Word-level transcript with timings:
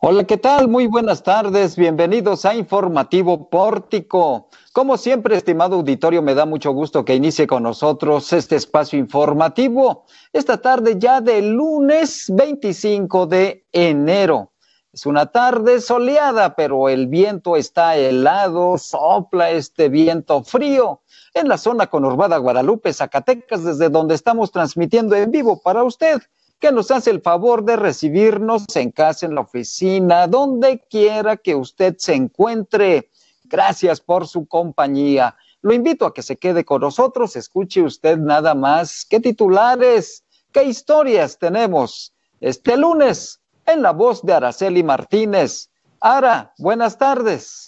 Hola, 0.00 0.22
¿qué 0.22 0.36
tal? 0.36 0.68
Muy 0.68 0.86
buenas 0.86 1.24
tardes. 1.24 1.74
Bienvenidos 1.74 2.44
a 2.44 2.54
Informativo 2.54 3.50
Pórtico. 3.50 4.48
Como 4.72 4.96
siempre, 4.96 5.34
estimado 5.34 5.74
auditorio, 5.74 6.22
me 6.22 6.36
da 6.36 6.46
mucho 6.46 6.70
gusto 6.70 7.04
que 7.04 7.16
inicie 7.16 7.48
con 7.48 7.64
nosotros 7.64 8.32
este 8.32 8.54
espacio 8.54 8.96
informativo. 8.96 10.04
Esta 10.32 10.58
tarde 10.58 11.00
ya 11.00 11.20
de 11.20 11.42
lunes 11.42 12.26
25 12.28 13.26
de 13.26 13.66
enero. 13.72 14.52
Es 14.92 15.04
una 15.04 15.26
tarde 15.26 15.80
soleada, 15.80 16.54
pero 16.54 16.88
el 16.88 17.08
viento 17.08 17.56
está 17.56 17.96
helado, 17.96 18.78
sopla 18.78 19.50
este 19.50 19.88
viento 19.88 20.44
frío 20.44 21.00
en 21.34 21.48
la 21.48 21.58
zona 21.58 21.88
conurbada 21.88 22.36
Guadalupe, 22.36 22.92
Zacatecas, 22.92 23.64
desde 23.64 23.88
donde 23.88 24.14
estamos 24.14 24.52
transmitiendo 24.52 25.16
en 25.16 25.32
vivo 25.32 25.60
para 25.60 25.82
usted 25.82 26.22
que 26.58 26.72
nos 26.72 26.90
hace 26.90 27.10
el 27.10 27.20
favor 27.20 27.64
de 27.64 27.76
recibirnos 27.76 28.64
en 28.74 28.90
casa, 28.90 29.26
en 29.26 29.34
la 29.34 29.42
oficina, 29.42 30.26
donde 30.26 30.84
quiera 30.90 31.36
que 31.36 31.54
usted 31.54 31.96
se 31.98 32.14
encuentre. 32.14 33.10
Gracias 33.44 34.00
por 34.00 34.26
su 34.26 34.46
compañía. 34.46 35.36
Lo 35.62 35.72
invito 35.72 36.06
a 36.06 36.14
que 36.14 36.22
se 36.22 36.36
quede 36.36 36.64
con 36.64 36.80
nosotros, 36.80 37.36
escuche 37.36 37.82
usted 37.82 38.18
nada 38.18 38.54
más 38.54 39.04
qué 39.08 39.20
titulares, 39.20 40.24
qué 40.52 40.64
historias 40.64 41.38
tenemos 41.38 42.14
este 42.40 42.76
lunes 42.76 43.40
en 43.66 43.82
la 43.82 43.92
voz 43.92 44.22
de 44.24 44.34
Araceli 44.34 44.82
Martínez. 44.82 45.70
Ara, 46.00 46.54
buenas 46.58 46.96
tardes. 46.96 47.67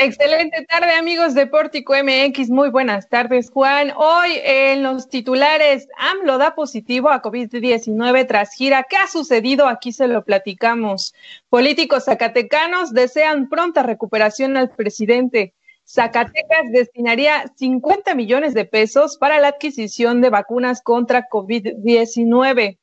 Excelente 0.00 0.64
tarde, 0.66 0.92
amigos 0.92 1.34
de 1.34 1.48
Pórtico 1.48 1.92
MX. 1.92 2.50
Muy 2.50 2.70
buenas 2.70 3.08
tardes, 3.08 3.50
Juan. 3.50 3.92
Hoy 3.96 4.30
en 4.44 4.84
los 4.84 5.08
titulares, 5.08 5.88
AMLO 5.98 6.38
da 6.38 6.54
positivo 6.54 7.10
a 7.10 7.20
COVID-19 7.20 8.28
tras 8.28 8.54
gira. 8.54 8.86
¿Qué 8.88 8.96
ha 8.96 9.08
sucedido? 9.08 9.66
Aquí 9.66 9.90
se 9.90 10.06
lo 10.06 10.22
platicamos. 10.24 11.14
Políticos 11.48 12.04
zacatecanos 12.04 12.92
desean 12.92 13.48
pronta 13.48 13.82
recuperación 13.82 14.56
al 14.56 14.70
presidente. 14.70 15.54
Zacatecas 15.84 16.70
destinaría 16.70 17.52
50 17.56 18.14
millones 18.14 18.54
de 18.54 18.66
pesos 18.66 19.16
para 19.16 19.40
la 19.40 19.48
adquisición 19.48 20.20
de 20.20 20.30
vacunas 20.30 20.80
contra 20.80 21.28
COVID-19. 21.28 22.78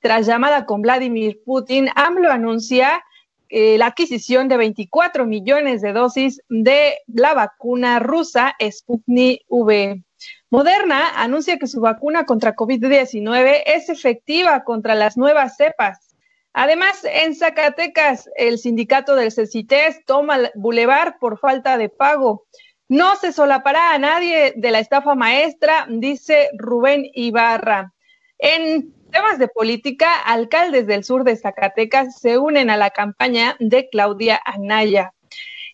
Tras 0.00 0.26
llamada 0.26 0.66
con 0.66 0.82
Vladimir 0.82 1.40
Putin, 1.44 1.90
AMLO 1.94 2.28
anuncia 2.28 3.04
eh, 3.48 3.78
la 3.78 3.86
adquisición 3.86 4.48
de 4.48 4.56
24 4.56 5.26
millones 5.26 5.82
de 5.82 5.92
dosis 5.92 6.42
de 6.48 6.98
la 7.06 7.34
vacuna 7.34 7.98
rusa 7.98 8.54
Sputnik 8.60 9.42
V. 9.48 10.02
Moderna 10.50 11.22
anuncia 11.22 11.58
que 11.58 11.66
su 11.66 11.80
vacuna 11.80 12.24
contra 12.24 12.54
COVID-19 12.54 13.62
es 13.66 13.88
efectiva 13.88 14.64
contra 14.64 14.94
las 14.94 15.16
nuevas 15.16 15.56
cepas. 15.56 16.16
Además, 16.52 17.04
en 17.04 17.34
Zacatecas, 17.34 18.30
el 18.34 18.58
sindicato 18.58 19.14
del 19.14 19.30
CECITES 19.30 20.04
toma 20.06 20.36
el 20.36 20.50
bulevar 20.54 21.18
por 21.18 21.38
falta 21.38 21.76
de 21.76 21.90
pago. 21.90 22.46
No 22.88 23.16
se 23.16 23.32
solapará 23.32 23.92
a 23.92 23.98
nadie 23.98 24.54
de 24.56 24.70
la 24.70 24.78
estafa 24.78 25.14
maestra, 25.14 25.86
dice 25.90 26.48
Rubén 26.56 27.04
Ibarra. 27.12 27.92
En 28.38 28.94
temas 29.10 29.38
de 29.38 29.48
política, 29.48 30.12
alcaldes 30.20 30.86
del 30.86 31.04
sur 31.04 31.24
de 31.24 31.36
Zacatecas 31.36 32.18
se 32.20 32.38
unen 32.38 32.70
a 32.70 32.76
la 32.76 32.90
campaña 32.90 33.56
de 33.58 33.88
Claudia 33.88 34.40
Anaya. 34.44 35.12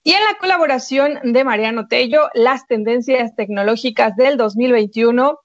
Y 0.05 0.13
en 0.13 0.25
la 0.25 0.37
colaboración 0.39 1.21
de 1.23 1.45
Mariano 1.45 1.87
Tello, 1.87 2.29
las 2.35 2.67
tendencias 2.67 3.37
tecnológicas 3.37 4.17
del 4.17 4.37
2021 4.37 5.39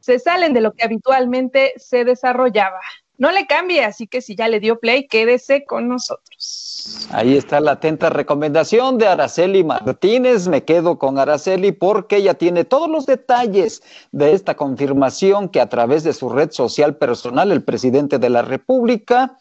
se 0.00 0.18
salen 0.18 0.52
de 0.52 0.60
lo 0.60 0.72
que 0.72 0.84
habitualmente 0.84 1.74
se 1.76 2.04
desarrollaba. 2.04 2.80
No 3.20 3.30
le 3.32 3.46
cambie, 3.46 3.84
así 3.84 4.06
que 4.06 4.22
si 4.22 4.34
ya 4.34 4.48
le 4.48 4.60
dio 4.60 4.80
play, 4.80 5.06
quédese 5.06 5.66
con 5.66 5.88
nosotros. 5.88 7.06
Ahí 7.10 7.36
está 7.36 7.60
la 7.60 7.72
atenta 7.72 8.08
recomendación 8.08 8.96
de 8.96 9.08
Araceli 9.08 9.62
Martínez. 9.62 10.48
Me 10.48 10.64
quedo 10.64 10.98
con 10.98 11.18
Araceli 11.18 11.72
porque 11.72 12.16
ella 12.16 12.32
tiene 12.32 12.64
todos 12.64 12.88
los 12.88 13.04
detalles 13.04 13.82
de 14.10 14.32
esta 14.32 14.56
confirmación 14.56 15.50
que 15.50 15.60
a 15.60 15.68
través 15.68 16.02
de 16.02 16.14
su 16.14 16.30
red 16.30 16.50
social 16.50 16.96
personal 16.96 17.52
el 17.52 17.62
presidente 17.62 18.18
de 18.18 18.30
la 18.30 18.40
República 18.40 19.36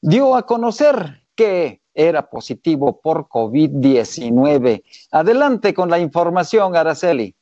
dio 0.00 0.36
a 0.36 0.46
conocer 0.46 1.24
que 1.34 1.82
era 1.94 2.30
positivo 2.30 3.00
por 3.00 3.26
COVID-19. 3.26 4.84
Adelante 5.10 5.74
con 5.74 5.90
la 5.90 5.98
información, 5.98 6.76
Araceli. 6.76 7.34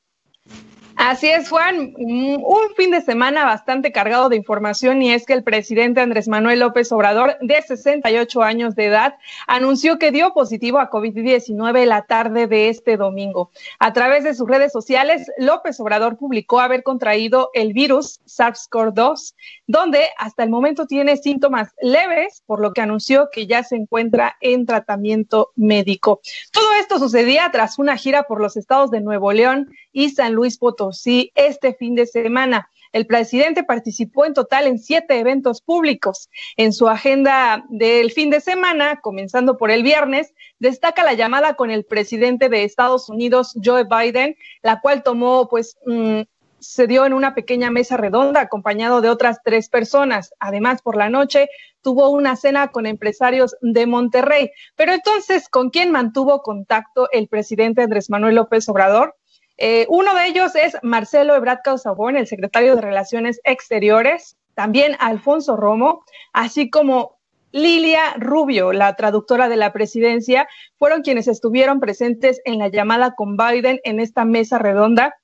Así 0.97 1.29
es, 1.29 1.51
Juan. 1.51 1.93
Un 1.99 2.75
fin 2.75 2.91
de 2.91 3.03
semana 3.03 3.45
bastante 3.45 3.93
cargado 3.93 4.31
de 4.31 4.37
información 4.37 5.03
y 5.03 5.13
es 5.13 5.27
que 5.27 5.35
el 5.35 5.45
presidente 5.45 6.01
Andrés 6.01 6.27
Manuel 6.27 6.61
López 6.61 6.91
Obrador, 6.91 7.37
de 7.43 7.61
68 7.61 8.43
años 8.43 8.75
de 8.75 8.87
edad, 8.87 9.15
anunció 9.47 9.99
que 9.99 10.11
dio 10.11 10.33
positivo 10.33 10.79
a 10.79 10.89
COVID-19 10.89 11.85
la 11.85 12.07
tarde 12.07 12.47
de 12.47 12.71
este 12.71 12.97
domingo. 12.97 13.51
A 13.79 13.93
través 13.93 14.25
de 14.25 14.35
sus 14.35 14.49
redes 14.49 14.73
sociales, 14.73 15.31
López 15.37 15.79
Obrador 15.81 16.17
publicó 16.17 16.61
haber 16.61 16.83
contraído 16.83 17.51
el 17.53 17.75
virus 17.75 18.21
SARS-CoV-2, 18.25 19.35
donde 19.67 20.09
hasta 20.17 20.45
el 20.45 20.51
momento 20.51 20.87
tiene 20.87 21.19
síntomas 21.19 21.75
leves, 21.83 22.43
por 22.47 22.61
lo 22.61 22.73
que 22.73 22.81
anunció 22.81 23.29
que 23.31 23.47
ya 23.47 23.63
se 23.65 23.77
encuentra 23.77 24.37
en 24.41 24.65
tratamiento 24.65 25.53
médico. 25.57 26.21
Todo 26.53 26.75
esto 26.81 26.99
sucedía 26.99 27.51
tras 27.53 27.79
una 27.79 27.99
gira 27.99 28.23
por 28.23 28.41
los 28.41 28.57
estados 28.57 28.91
de 28.91 29.03
Nuevo 29.03 29.33
León 29.33 29.71
y 29.97 30.11
San 30.11 30.35
Luis 30.35 30.59
Potosí 30.59 31.01
sí 31.01 31.33
este 31.35 31.73
fin 31.73 31.95
de 31.95 32.05
semana. 32.05 32.69
El 32.93 33.07
presidente 33.07 33.65
participó 33.65 34.27
en 34.27 34.35
total 34.35 34.67
en 34.67 34.79
siete 34.79 35.19
eventos 35.19 35.63
públicos. 35.63 36.29
En 36.59 36.75
su 36.75 36.87
agenda 36.87 37.65
del 37.71 38.13
fin 38.13 38.29
de 38.29 38.43
semana, 38.43 39.01
comenzando 39.01 39.57
por 39.57 39.71
el 39.71 39.83
viernes, 39.83 40.35
destaca 40.59 41.03
la 41.03 41.15
llamada 41.15 41.55
con 41.55 41.71
el 41.71 41.87
presidente 41.87 42.51
de 42.51 42.65
Estados 42.65 43.09
Unidos, 43.09 43.55
Joe 43.65 43.85
Biden, 43.85 44.37
la 44.61 44.83
cual 44.83 45.03
tomó, 45.03 45.49
pues, 45.49 45.79
mm, 45.87 46.21
se 46.59 46.87
dio 46.87 47.07
en 47.07 47.15
una 47.15 47.35
pequeña 47.35 47.71
mesa 47.71 47.97
redonda 47.97 48.43
acompañado 48.43 49.01
de 49.01 49.09
otras 49.09 49.39
tres 49.43 49.71
personas. 49.71 50.35
Además, 50.41 50.83
por 50.83 50.97
la 50.97 51.09
noche 51.09 51.49
tuvo 51.81 52.11
una 52.11 52.37
cena 52.37 52.69
con 52.69 52.85
empresarios 52.85 53.57
de 53.63 53.87
Monterrey. 53.87 54.51
Pero 54.75 54.93
entonces, 54.93 55.49
¿con 55.49 55.71
quién 55.71 55.91
mantuvo 55.91 56.43
contacto 56.43 57.09
el 57.13 57.29
presidente 57.29 57.81
Andrés 57.81 58.11
Manuel 58.11 58.35
López 58.35 58.69
Obrador? 58.69 59.17
Eh, 59.59 59.87
uno 59.89 60.15
de 60.15 60.27
ellos 60.27 60.55
es 60.55 60.77
Marcelo 60.83 61.35
Ebrard 61.35 61.61
Causabón, 61.63 62.17
el 62.17 62.27
secretario 62.27 62.77
de 62.77 62.83
Relaciones 62.83 63.41
Exteriores, 63.45 64.37
también 64.55 64.97
Alfonso 65.01 65.57
Romo, 65.57 66.05
así 66.33 66.71
como 66.71 67.17
Lilia 67.53 68.15
Rubio, 68.19 68.73
la 68.73 68.97
traductora 68.97 69.49
de 69.49 69.57
la 69.57 69.73
presidencia, 69.73 70.47
fueron 70.79 71.03
quienes 71.03 71.27
estuvieron 71.27 71.81
presentes 71.81 72.41
en 72.45 72.59
la 72.59 72.69
llamada 72.69 73.15
con 73.15 73.37
Biden 73.37 73.81
en 73.85 74.01
esta 74.01 74.25
mesa 74.25 74.59
redonda. 74.59 75.15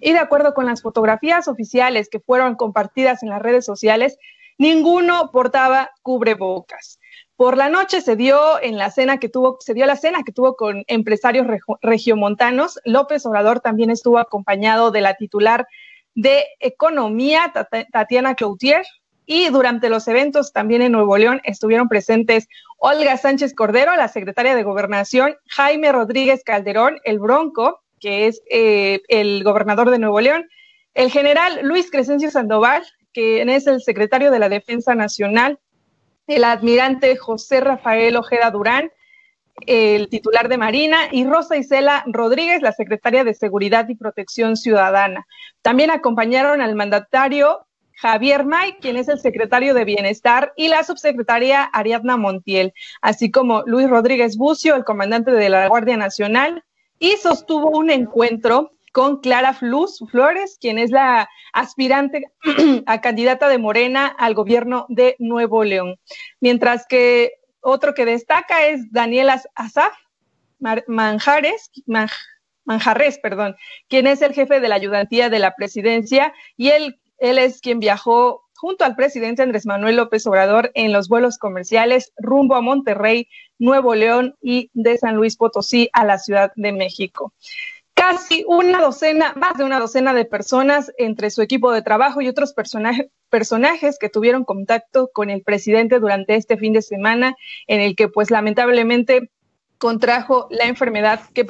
Y 0.00 0.12
de 0.12 0.18
acuerdo 0.18 0.52
con 0.52 0.66
las 0.66 0.82
fotografías 0.82 1.48
oficiales 1.48 2.08
que 2.08 2.20
fueron 2.20 2.56
compartidas 2.56 3.22
en 3.22 3.30
las 3.30 3.40
redes 3.40 3.64
sociales, 3.64 4.18
ninguno 4.58 5.30
portaba 5.30 5.90
cubrebocas. 6.02 6.98
Por 7.36 7.58
la 7.58 7.68
noche 7.68 8.00
se 8.00 8.16
dio 8.16 8.60
en 8.62 8.78
la 8.78 8.90
cena 8.90 9.18
que 9.18 9.28
tuvo, 9.28 9.58
se 9.60 9.74
dio 9.74 9.84
la 9.84 9.96
cena 9.96 10.22
que 10.24 10.32
tuvo 10.32 10.56
con 10.56 10.84
empresarios 10.86 11.46
regiomontanos. 11.82 12.80
López 12.84 13.26
Obrador 13.26 13.60
también 13.60 13.90
estuvo 13.90 14.18
acompañado 14.18 14.90
de 14.90 15.02
la 15.02 15.14
titular 15.14 15.66
de 16.14 16.44
Economía, 16.60 17.52
Tatiana 17.92 18.34
Cloutier, 18.34 18.86
y 19.26 19.48
durante 19.50 19.90
los 19.90 20.08
eventos 20.08 20.52
también 20.52 20.82
en 20.82 20.92
Nuevo 20.92 21.18
León 21.18 21.40
estuvieron 21.44 21.88
presentes 21.88 22.48
Olga 22.78 23.16
Sánchez 23.16 23.54
Cordero, 23.54 23.94
la 23.96 24.08
secretaria 24.08 24.54
de 24.54 24.62
Gobernación, 24.62 25.36
Jaime 25.48 25.92
Rodríguez 25.92 26.42
Calderón, 26.44 27.00
el 27.04 27.18
Bronco, 27.18 27.82
que 28.00 28.28
es 28.28 28.40
eh, 28.50 29.02
el 29.08 29.42
gobernador 29.42 29.90
de 29.90 29.98
Nuevo 29.98 30.20
León, 30.20 30.48
el 30.94 31.10
general 31.10 31.60
Luis 31.62 31.90
Crescencio 31.90 32.30
Sandoval, 32.30 32.84
que 33.12 33.42
es 33.42 33.66
el 33.66 33.82
secretario 33.82 34.30
de 34.30 34.38
la 34.38 34.48
Defensa 34.48 34.94
Nacional, 34.94 35.58
el 36.26 36.44
admirante 36.44 37.16
José 37.16 37.60
Rafael 37.60 38.16
Ojeda 38.16 38.50
Durán, 38.50 38.90
el 39.66 40.08
titular 40.08 40.48
de 40.48 40.58
Marina, 40.58 41.08
y 41.10 41.24
Rosa 41.24 41.56
Isela 41.56 42.04
Rodríguez, 42.06 42.60
la 42.60 42.72
secretaria 42.72 43.24
de 43.24 43.34
Seguridad 43.34 43.88
y 43.88 43.94
Protección 43.94 44.56
Ciudadana. 44.56 45.26
También 45.62 45.90
acompañaron 45.90 46.60
al 46.60 46.74
mandatario 46.74 47.66
Javier 47.94 48.44
May, 48.44 48.74
quien 48.74 48.96
es 48.98 49.08
el 49.08 49.18
secretario 49.18 49.72
de 49.72 49.84
Bienestar, 49.84 50.52
y 50.56 50.68
la 50.68 50.84
subsecretaria 50.84 51.62
Ariadna 51.62 52.18
Montiel, 52.18 52.74
así 53.00 53.30
como 53.30 53.62
Luis 53.64 53.88
Rodríguez 53.88 54.36
Bucio, 54.36 54.74
el 54.74 54.84
comandante 54.84 55.30
de 55.30 55.48
la 55.48 55.68
Guardia 55.68 55.96
Nacional, 55.96 56.62
y 56.98 57.12
sostuvo 57.16 57.70
un 57.70 57.90
encuentro 57.90 58.72
con 58.96 59.20
Clara 59.20 59.52
Flus 59.52 60.02
Flores, 60.10 60.56
quien 60.58 60.78
es 60.78 60.90
la 60.90 61.28
aspirante 61.52 62.30
a 62.86 63.02
candidata 63.02 63.46
de 63.50 63.58
Morena 63.58 64.06
al 64.06 64.32
gobierno 64.32 64.86
de 64.88 65.16
Nuevo 65.18 65.64
León. 65.64 65.96
Mientras 66.40 66.86
que 66.86 67.32
otro 67.60 67.92
que 67.92 68.06
destaca 68.06 68.68
es 68.68 68.90
Daniel 68.90 69.28
Azaf 69.54 69.92
Manjares, 70.86 71.70
Manjarres, 72.64 73.18
perdón, 73.18 73.54
quien 73.86 74.06
es 74.06 74.22
el 74.22 74.32
jefe 74.32 74.60
de 74.60 74.68
la 74.70 74.76
ayudantía 74.76 75.28
de 75.28 75.40
la 75.40 75.54
presidencia 75.54 76.32
y 76.56 76.70
él, 76.70 76.98
él 77.18 77.36
es 77.36 77.60
quien 77.60 77.80
viajó 77.80 78.46
junto 78.54 78.86
al 78.86 78.96
presidente 78.96 79.42
Andrés 79.42 79.66
Manuel 79.66 79.96
López 79.96 80.26
Obrador 80.26 80.70
en 80.72 80.94
los 80.94 81.08
vuelos 81.08 81.36
comerciales 81.36 82.14
rumbo 82.16 82.54
a 82.54 82.62
Monterrey, 82.62 83.28
Nuevo 83.58 83.94
León 83.94 84.36
y 84.40 84.70
de 84.72 84.96
San 84.96 85.16
Luis 85.16 85.36
Potosí 85.36 85.90
a 85.92 86.06
la 86.06 86.18
Ciudad 86.18 86.52
de 86.56 86.72
México. 86.72 87.34
Casi 88.08 88.44
una 88.46 88.80
docena, 88.80 89.32
más 89.34 89.58
de 89.58 89.64
una 89.64 89.80
docena 89.80 90.14
de 90.14 90.24
personas 90.24 90.92
entre 90.96 91.28
su 91.32 91.42
equipo 91.42 91.72
de 91.72 91.82
trabajo 91.82 92.20
y 92.20 92.28
otros 92.28 92.54
personajes 92.54 93.98
que 93.98 94.08
tuvieron 94.08 94.44
contacto 94.44 95.10
con 95.12 95.28
el 95.28 95.42
presidente 95.42 95.98
durante 95.98 96.36
este 96.36 96.56
fin 96.56 96.72
de 96.72 96.82
semana, 96.82 97.34
en 97.66 97.80
el 97.80 97.96
que 97.96 98.06
pues 98.06 98.30
lamentablemente 98.30 99.32
contrajo 99.78 100.46
la 100.50 100.66
enfermedad 100.66 101.20
que, 101.34 101.44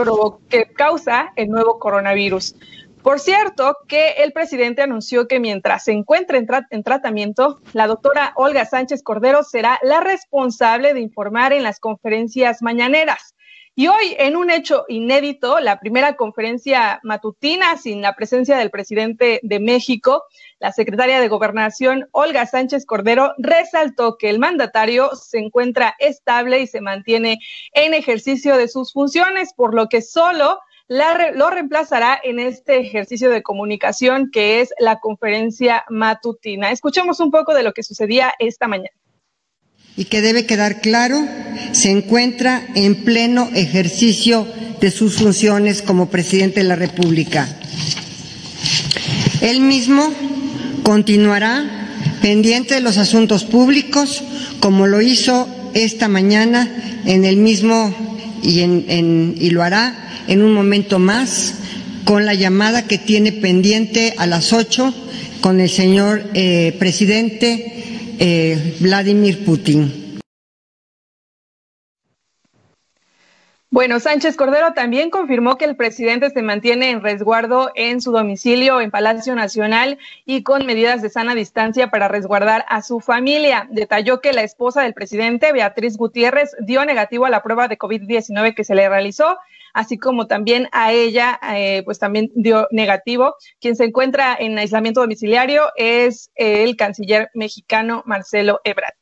que 0.49 0.73
causa 0.73 1.31
el 1.37 1.50
nuevo 1.50 1.79
coronavirus. 1.79 2.55
Por 3.02 3.20
cierto, 3.20 3.76
que 3.87 4.12
el 4.25 4.32
presidente 4.32 4.81
anunció 4.81 5.29
que 5.29 5.38
mientras 5.38 5.85
se 5.85 5.93
encuentre 5.93 6.38
en, 6.70 6.82
tratamiento, 6.82 7.61
la 7.75 7.87
doctora 7.87 8.32
Olga 8.35 8.64
Sánchez 8.64 9.02
Cordero 9.02 9.44
será 9.44 9.79
la 9.82 10.00
responsable 10.00 10.94
de 10.94 11.02
informar 11.02 11.52
en 11.52 11.62
las 11.62 11.81
conferencias 11.81 12.62
mañaneras. 12.62 13.36
Y 13.78 13.88
hoy, 13.88 14.17
en 14.19 14.37
un 14.37 14.50
hecho 14.50 14.87
inédito, 14.88 15.61
la 15.61 15.78
primera 15.78 16.17
conferencia 16.17 16.99
matutina 17.02 17.76
sin 17.76 18.00
la 18.00 18.14
presencia 18.14 18.56
del 18.56 18.70
presidente 18.70 19.38
de 19.43 19.61
México, 19.61 20.25
la 20.61 20.73
secretaria 20.73 21.20
de 21.20 21.28
Gobernación, 21.28 22.08
Olga 22.12 22.46
Sánchez 22.46 22.87
Cordero, 22.87 23.34
resaltó 23.37 24.17
que 24.17 24.31
el 24.31 24.38
mandatario 24.38 25.14
se 25.14 25.40
encuentra 25.40 25.94
estable 25.99 26.61
y 26.61 26.67
se 26.67 26.81
mantiene 26.81 27.38
en 27.73 27.93
ejercicio 27.93 28.56
de 28.56 28.69
sus 28.69 28.94
funciones, 28.94 29.52
por 29.52 29.75
lo 29.75 29.90
que 29.90 30.00
solo 30.00 30.58
lo 30.88 31.50
reemplazará 31.50 32.19
en 32.25 32.38
este 32.38 32.78
ejercicio 32.78 33.28
de 33.28 33.43
comunicación 33.43 34.31
que 34.31 34.62
es 34.62 34.73
la 34.78 35.00
conferencia 35.00 35.84
matutina. 35.90 36.70
Escuchemos 36.70 37.20
un 37.20 37.31
poco 37.31 37.52
de 37.52 37.62
lo 37.62 37.75
que 37.75 37.82
sucedía 37.82 38.32
esta 38.38 38.69
mañana. 38.69 38.96
Y 39.97 40.05
que 40.05 40.21
debe 40.21 40.45
quedar 40.47 40.81
claro, 40.81 41.27
se 41.73 41.91
encuentra 41.91 42.67
en 42.75 42.97
pleno 42.97 43.51
ejercicio 43.55 44.47
de 44.81 44.91
sus 44.91 45.17
funciones 45.17 45.83
como 45.83 46.11
presidente 46.11 46.61
de 46.61 46.69
la 46.69 46.77
República. 46.77 47.49
Él 49.41 49.61
mismo 49.61 50.13
continuará 50.83 51.89
pendiente 52.21 52.75
de 52.75 52.81
los 52.81 52.99
asuntos 52.99 53.45
públicos, 53.45 54.23
como 54.61 54.87
lo 54.87 55.01
hizo 55.01 55.49
esta 55.75 56.09
mañana 56.09 57.03
en 57.05 57.25
el 57.25 57.37
mismo 57.37 57.95
y, 58.43 58.61
y 58.61 59.51
lo 59.51 59.63
hará 59.63 60.07
en 60.29 60.43
un 60.43 60.53
momento 60.53 60.99
más 60.99 61.55
con 62.05 62.25
la 62.25 62.35
llamada 62.35 62.87
que 62.87 62.99
tiene 62.99 63.33
pendiente 63.33 64.15
a 64.17 64.27
las 64.27 64.53
ocho 64.53 64.95
con 65.41 65.61
el 65.61 65.69
señor 65.69 66.31
eh, 66.35 66.75
presidente 66.79 67.75
eh, 68.19 68.77
Vladimir 68.81 69.39
Putin. 69.45 70.06
Bueno, 73.76 74.00
Sánchez 74.00 74.37
Cordero 74.37 74.73
también 74.73 75.11
confirmó 75.11 75.58
que 75.58 75.67
el 75.67 75.76
presidente 75.76 76.31
se 76.31 76.40
mantiene 76.40 76.93
en 76.93 77.02
resguardo 77.02 77.73
en 77.75 78.00
su 78.00 78.11
domicilio 78.11 78.81
en 78.81 78.90
Palacio 78.90 79.34
Nacional 79.34 79.99
y 80.25 80.43
con 80.43 80.64
medidas 80.64 81.02
de 81.02 81.11
sana 81.11 81.34
distancia 81.34 81.88
para 81.88 82.08
resguardar 82.08 82.64
a 82.70 82.81
su 82.81 83.00
familia. 83.00 83.69
Detalló 83.70 84.23
que 84.23 84.32
la 84.32 84.44
esposa 84.44 84.81
del 84.81 84.94
presidente, 84.94 85.52
Beatriz 85.52 85.99
Gutiérrez, 85.99 86.56
dio 86.61 86.87
negativo 86.87 87.26
a 87.26 87.31
la 87.31 87.43
prueba 87.43 87.69
de 87.69 87.76
COVID-19 87.76 88.55
que 88.55 88.64
se 88.64 88.75
le 88.75 88.88
realizó 88.88 89.37
así 89.75 89.99
como 89.99 90.26
también 90.26 90.70
a 90.73 90.94
ella, 90.94 91.38
eh, 91.55 91.82
pues 91.84 91.99
también 91.99 92.31
dio 92.34 92.67
negativo. 92.70 93.34
Quien 93.61 93.76
se 93.76 93.84
encuentra 93.84 94.34
en 94.40 94.58
aislamiento 94.58 95.02
domiciliario 95.02 95.64
es 95.76 96.31
el 96.34 96.76
canciller 96.76 97.28
mexicano 97.34 98.02
Marcelo 98.06 98.58
Ebrard. 98.64 98.94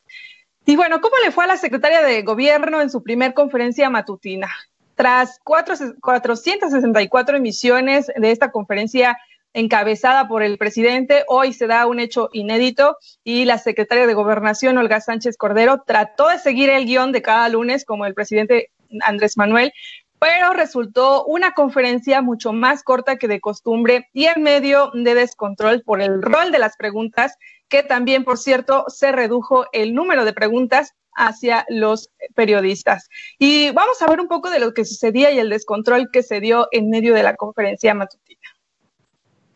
Y 0.67 0.77
bueno, 0.77 1.01
¿cómo 1.01 1.15
le 1.23 1.31
fue 1.31 1.45
a 1.45 1.49
la 1.49 1.59
secretaria 1.59 2.03
de 2.03 2.23
Gobierno 2.23 2.81
en 2.81 2.89
su 2.89 3.03
primer 3.03 3.35
conferencia 3.35 3.91
matutina? 3.91 4.49
Tras 4.95 5.39
464 5.45 7.37
emisiones 7.37 8.07
de 8.17 8.31
esta 8.31 8.51
conferencia 8.51 9.19
encabezada 9.53 10.27
por 10.27 10.43
el 10.43 10.57
presidente, 10.57 11.25
hoy 11.29 11.53
se 11.53 11.67
da 11.67 11.87
un 11.87 12.01
hecho 12.01 12.31
inédito 12.33 12.97
y 13.23 13.45
la 13.45 13.59
secretaria 13.59 14.07
de 14.07 14.15
Gobernación, 14.15 14.79
Olga 14.79 15.01
Sánchez 15.01 15.37
Cordero, 15.37 15.83
trató 15.87 16.29
de 16.29 16.39
seguir 16.39 16.71
el 16.71 16.87
guion 16.87 17.13
de 17.13 17.23
cada 17.23 17.49
lunes 17.51 17.85
como 17.85 18.07
el 18.07 18.15
presidente 18.15 18.71
Andrés 19.03 19.37
Manuel, 19.37 19.73
pero 20.19 20.55
resultó 20.55 21.25
una 21.27 21.53
conferencia 21.53 22.23
mucho 22.23 22.53
más 22.55 22.83
corta 22.83 23.17
que 23.17 23.29
de 23.29 23.41
costumbre 23.41 24.09
y 24.13 24.25
en 24.25 24.43
medio 24.43 24.91
de 24.95 25.15
descontrol 25.15 25.83
por 25.83 26.01
el 26.01 26.23
rol 26.23 26.51
de 26.51 26.59
las 26.59 26.77
preguntas, 26.77 27.37
que 27.69 27.83
también, 27.83 28.25
por 28.25 28.39
cierto, 28.39 28.85
se 28.89 29.13
redujo 29.13 29.67
el 29.73 29.95
número 29.95 30.25
de 30.25 30.33
preguntas 30.33 30.95
hacia 31.15 31.65
los 31.69 32.11
periodistas. 32.35 33.09
Y 33.39 33.71
vamos 33.71 34.01
a 34.03 34.07
ver 34.07 34.21
un 34.21 34.29
poco 34.29 34.51
de 34.51 34.59
lo 34.59 34.75
que 34.75 34.85
sucedía 34.85 35.31
y 35.33 35.39
el 35.39 35.51
descontrol 35.51 36.11
que 36.13 36.23
se 36.23 36.41
dio 36.41 36.69
en 36.73 36.91
medio 36.91 37.15
de 37.15 37.23
la 37.23 37.37
conferencia 37.37 37.95
matutina. 37.95 38.41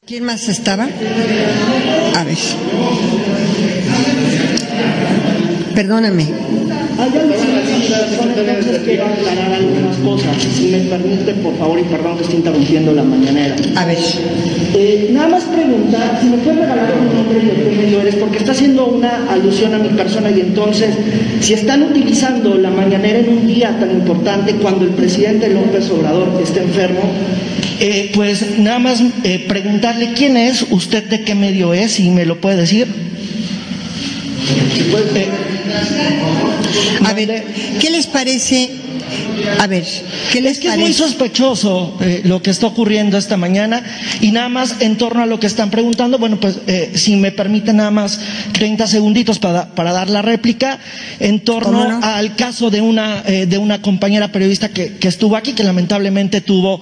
¿Quién 0.07 0.25
más 0.25 0.49
estaba? 0.49 0.85
A 0.85 2.25
ver. 2.25 2.39
Perdóname. 5.75 6.27
Entonces 7.89 8.81
quiero 8.85 9.07
aclarar 9.07 9.53
algunas 9.53 9.97
cosas, 9.99 10.37
si 10.43 10.69
me 10.69 10.79
permite, 10.81 11.33
por 11.35 11.57
favor, 11.59 11.79
y 11.79 11.85
perdón 11.85 12.17
que 12.17 12.25
esté 12.25 12.37
interrumpiendo 12.37 12.93
la 12.93 13.03
mañanera. 13.03 13.57
A 13.77 13.85
ver. 13.87 13.99
Eh, 14.75 15.11
nada 15.13 15.29
más 15.29 15.45
preguntar, 15.45 16.19
si 16.21 16.29
me 16.29 16.39
puede 16.39 16.61
regalar 16.61 16.93
un 17.01 17.17
nombre 17.17 17.41
de 17.41 17.71
qué 17.71 17.77
medio 17.77 18.01
eres, 18.01 18.17
porque 18.17 18.39
está 18.39 18.53
haciendo 18.53 18.87
una 18.87 19.31
alusión 19.31 19.75
a 19.75 19.79
mi 19.79 19.89
persona 19.91 20.31
y 20.31 20.41
entonces, 20.41 20.95
si 21.41 21.55
están 21.55 21.83
utilizando 21.83 22.57
la 22.57 22.71
mañanera 22.71 23.21
en 23.21 23.29
un 23.31 23.47
día 23.47 23.77
tan 23.79 23.91
importante 23.91 24.55
cuando 24.55 24.85
el 24.85 24.91
presidente 24.91 25.49
López 25.49 25.91
Obrador 25.91 26.41
está 26.43 26.61
enfermo, 26.61 27.03
eh, 27.81 28.11
pues 28.15 28.59
nada 28.59 28.81
más 28.81 29.03
eh, 29.25 29.45
preguntarle 29.49 30.13
quién 30.15 30.37
es, 30.37 30.67
usted 30.71 31.05
de 31.05 31.23
qué 31.23 31.35
medio 31.35 31.73
es, 31.73 31.93
si 31.93 32.11
me 32.11 32.27
lo 32.27 32.41
puede 32.41 32.57
decir. 32.57 32.89
Eh, 35.15 35.29
a 37.05 37.13
ver, 37.13 37.45
¿qué 37.81 37.91
les 37.91 38.07
parece? 38.07 38.71
A 39.59 39.67
ver, 39.67 39.85
¿qué 40.33 40.41
les 40.41 40.53
es 40.53 40.59
que 40.61 40.69
es 40.69 40.77
muy 40.77 40.93
sospechoso 40.93 41.97
eh, 42.01 42.23
lo 42.25 42.43
que 42.43 42.51
está 42.51 42.67
ocurriendo 42.67 43.17
esta 43.19 43.37
mañana 43.37 43.83
y 44.21 44.31
nada 44.31 44.49
más 44.49 44.81
en 44.81 44.97
torno 44.97 45.23
a 45.23 45.27
lo 45.27 45.41
que 45.41 45.47
están 45.47 45.71
preguntando, 45.71 46.19
bueno, 46.19 46.39
pues 46.39 46.59
eh, 46.67 46.93
si 46.95 47.17
me 47.17 47.33
permite 47.33 47.73
nada 47.73 47.91
más 47.91 48.21
30 48.53 48.87
segunditos 48.87 49.39
para, 49.39 49.75
para 49.75 49.93
dar 49.93 50.11
la 50.11 50.23
réplica 50.23 50.79
en 51.21 51.41
torno 51.41 52.01
al 52.03 52.37
caso 52.37 52.71
de 52.71 52.81
una, 52.81 53.23
de 53.23 53.59
una 53.59 53.83
compañera 53.83 54.31
periodista 54.31 54.69
que, 54.69 54.97
que 54.97 55.09
estuvo 55.09 55.37
aquí, 55.37 55.53
que 55.53 55.65
lamentablemente 55.65 56.41
tuvo 56.41 56.81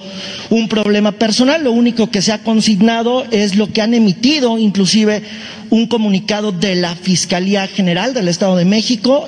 un 0.49 0.67
problema 0.67 1.13
personal. 1.13 1.63
Lo 1.63 1.71
único 1.71 2.09
que 2.09 2.21
se 2.21 2.31
ha 2.31 2.39
consignado 2.43 3.25
es 3.31 3.55
lo 3.55 3.71
que 3.71 3.81
han 3.81 3.93
emitido, 3.93 4.57
inclusive 4.57 5.23
un 5.69 5.87
comunicado 5.87 6.51
de 6.51 6.75
la 6.75 6.95
Fiscalía 6.95 7.67
General 7.67 8.13
del 8.13 8.27
Estado 8.27 8.55
de 8.55 8.65
México. 8.65 9.27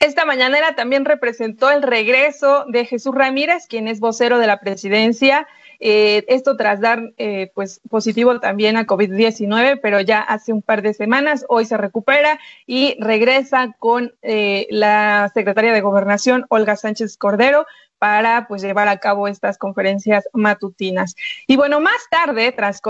Eh, 0.00 0.06
esta 0.06 0.24
mañanera 0.24 0.74
también 0.74 1.04
representó 1.04 1.70
el 1.70 1.82
regreso 1.82 2.64
de 2.68 2.84
Jesús 2.84 3.14
Ramírez, 3.14 3.66
quien 3.68 3.88
es 3.88 4.00
vocero 4.00 4.38
de 4.38 4.46
la 4.46 4.60
presidencia. 4.60 5.46
Eh, 5.78 6.24
esto 6.28 6.56
tras 6.56 6.80
dar 6.80 7.12
eh, 7.18 7.50
pues 7.54 7.80
positivo 7.90 8.40
también 8.40 8.78
a 8.78 8.86
COVID-19, 8.86 9.78
pero 9.82 10.00
ya 10.00 10.20
hace 10.20 10.52
un 10.52 10.62
par 10.62 10.80
de 10.80 10.94
semanas, 10.94 11.44
hoy 11.50 11.66
se 11.66 11.76
recupera 11.76 12.38
y 12.66 12.96
regresa 12.98 13.74
con 13.78 14.14
la 14.22 15.30
secretaria 15.34 15.72
de 15.72 15.82
Gobernación, 15.82 16.46
Olga 16.48 16.76
Sánchez 16.76 17.18
Cordero, 17.18 17.66
para 17.98 18.46
pues 18.46 18.62
llevar 18.62 18.88
a 18.88 18.98
cabo 18.98 19.28
estas 19.28 19.58
conferencias 19.58 20.24
matutinas. 20.32 21.14
Y 21.46 21.56
bueno, 21.56 21.80
más 21.80 22.08
tarde, 22.10 22.52
tras, 22.52 22.80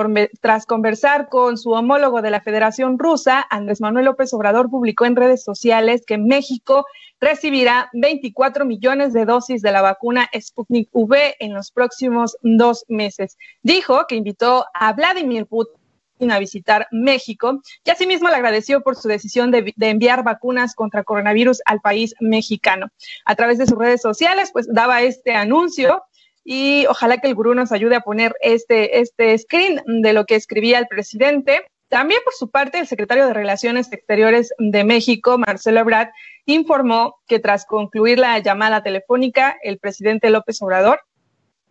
tras 0.41 0.67
conversar 0.67 1.29
con 1.29 1.59
su 1.59 1.71
homólogo 1.71 2.23
de 2.23 2.31
la 2.31 2.41
Federación 2.41 2.99
Rusa, 2.99 3.47
Andrés 3.51 3.81
Manuel 3.81 4.07
López 4.07 4.33
Obrador 4.35 4.71
publicó 4.71 5.05
en 5.05 5.17
redes 5.17 5.45
sociales 5.45 6.05
que 6.07 6.19
México 6.19 6.87
recibirá 7.21 7.89
24 7.93 8.65
millones 8.65 9.13
de 9.13 9.25
dosis 9.25 9.63
de 9.63 9.73
la 9.73 9.83
vacuna 9.83 10.29
Sputnik 10.39 10.89
V 10.93 11.37
en 11.39 11.55
los 11.55 11.71
próximos 11.71 12.37
dos 12.43 12.85
meses. 12.89 13.39
Dijo 13.63 14.07
que 14.07 14.17
invitó 14.17 14.67
a 14.75 14.93
Vladimir 14.93 15.47
Putin 15.47 15.86
a 16.21 16.39
visitar 16.39 16.89
México 16.91 17.61
y 17.85 17.91
asimismo 17.91 18.29
le 18.29 18.37
agradeció 18.37 18.81
por 18.83 18.97
su 18.97 19.09
decisión 19.09 19.51
de, 19.51 19.75
enviar 19.81 20.25
vacunas 20.25 20.75
contra 20.75 21.05
coronavirus 21.05 21.61
al 21.67 21.81
país 21.81 22.15
mexicano. 22.21 22.89
A 23.25 23.35
través 23.35 23.59
de 23.59 23.67
sus 23.67 23.79
redes 23.79 24.01
sociales, 24.01 24.51
pues 24.53 24.67
daba 24.71 25.03
este 25.03 25.35
anuncio 25.35 26.03
y 26.45 26.87
ojalá 26.87 27.19
que 27.19 27.29
el 27.29 27.35
gurú 27.35 27.55
nos 27.55 27.73
ayude 27.73 27.97
a 27.97 28.01
poner 28.01 28.35
este, 28.41 29.01
este 29.01 29.37
screen 29.37 29.83
de 29.87 30.13
lo 30.13 30.25
que 30.25 30.37
escribía 30.37 30.79
el 30.79 30.87
presidente. 30.87 31.67
También 31.89 32.21
por 32.25 32.35
su 32.35 32.51
parte, 32.51 32.79
el 32.79 32.87
secretario 32.87 33.27
de 33.27 33.35
Relaciones 33.35 33.93
Exteriores 33.93 34.53
de 34.59 34.85
México, 34.85 35.39
Marcelo 35.39 35.81
Ebrard, 35.81 36.09
informó 36.47 37.17
que 37.29 37.39
tras 37.39 37.67
concluir 37.67 38.19
la 38.19 38.39
llamada 38.39 38.83
telefónica, 38.83 39.57
el 39.63 39.79
presidente 39.79 40.31
López 40.31 40.61
Obrador, 40.63 41.01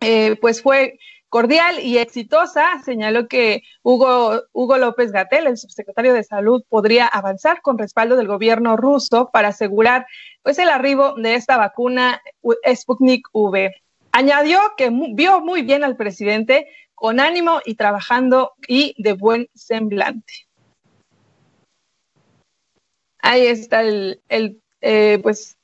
eh, 0.00 0.36
pues 0.40 0.62
fue 0.62 0.98
cordial 1.36 1.80
y 1.80 1.98
exitosa. 1.98 2.82
Señaló 2.82 3.28
que 3.28 3.62
Hugo, 3.82 4.44
Hugo 4.54 4.78
López 4.78 5.12
Gatel, 5.12 5.46
el 5.46 5.58
subsecretario 5.58 6.14
de 6.14 6.24
Salud, 6.24 6.64
podría 6.66 7.06
avanzar 7.06 7.60
con 7.60 7.76
respaldo 7.76 8.16
del 8.16 8.26
gobierno 8.26 8.78
ruso 8.78 9.28
para 9.30 9.48
asegurar 9.48 10.06
pues, 10.42 10.58
el 10.58 10.70
arribo 10.70 11.14
de 11.16 11.34
esta 11.34 11.58
vacuna 11.58 12.22
Sputnik 12.74 13.28
V. 13.34 13.70
Añadió 14.12 14.60
que 14.78 14.88
vio 15.12 15.42
muy 15.42 15.60
bien 15.60 15.84
al 15.84 15.98
presidente 15.98 16.68
con 16.94 17.20
ánimo 17.20 17.60
y 17.66 17.74
trabajando 17.74 18.54
y 18.66 18.94
de 18.96 19.12
buen 19.12 19.50
semblante. 19.54 20.32
Ahí 23.18 23.46
está 23.46 23.82
el, 23.82 24.22
eh, 24.80 25.18
pues 25.22 25.55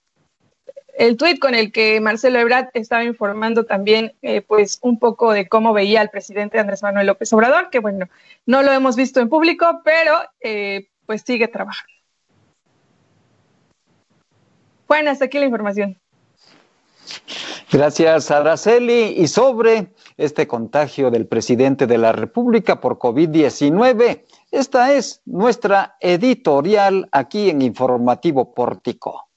el 0.93 1.17
tuit 1.17 1.39
con 1.39 1.55
el 1.55 1.73
que 1.73 2.01
Marcelo 2.01 2.39
Ebrard 2.39 2.69
estaba 2.75 3.05
informando 3.05 3.65
también, 3.65 4.15
eh, 4.23 4.43
pues, 4.43 4.79
un 4.83 4.99
poco 4.99 5.33
de 5.33 5.49
cómo 5.49 5.73
veía 5.73 6.01
al 6.01 6.11
presidente 6.11 6.59
Andrés 6.59 6.83
Manuel 6.83 7.07
López 7.07 7.33
Obrador, 7.33 7.71
que 7.71 7.79
bueno, 7.79 8.09
no 8.47 8.63
lo 8.63 8.73
hemos 8.73 8.97
visto 8.97 9.21
en 9.21 9.29
público, 9.29 9.81
pero 9.85 10.15
eh, 10.41 10.89
pues 11.07 11.23
sigue 11.23 11.49
trabajando. 11.49 11.93
Bueno, 14.87 15.11
hasta 15.11 15.25
aquí 15.25 15.39
la 15.39 15.47
información. 15.47 15.99
Gracias, 17.71 18.31
Araceli. 18.31 19.15
Y 19.17 19.27
sobre 19.29 19.95
este 20.19 20.47
contagio 20.47 21.11
del 21.11 21.27
presidente 21.27 21.87
de 21.87 21.97
la 21.97 22.13
República 22.13 22.81
por 22.81 22.99
COVID-19, 22.99 24.25
esta 24.51 24.93
es 24.93 25.23
nuestra 25.25 25.97
editorial 26.01 27.09
aquí 27.13 27.49
en 27.49 27.63
Informativo 27.63 28.53
Pórtico. 28.53 29.32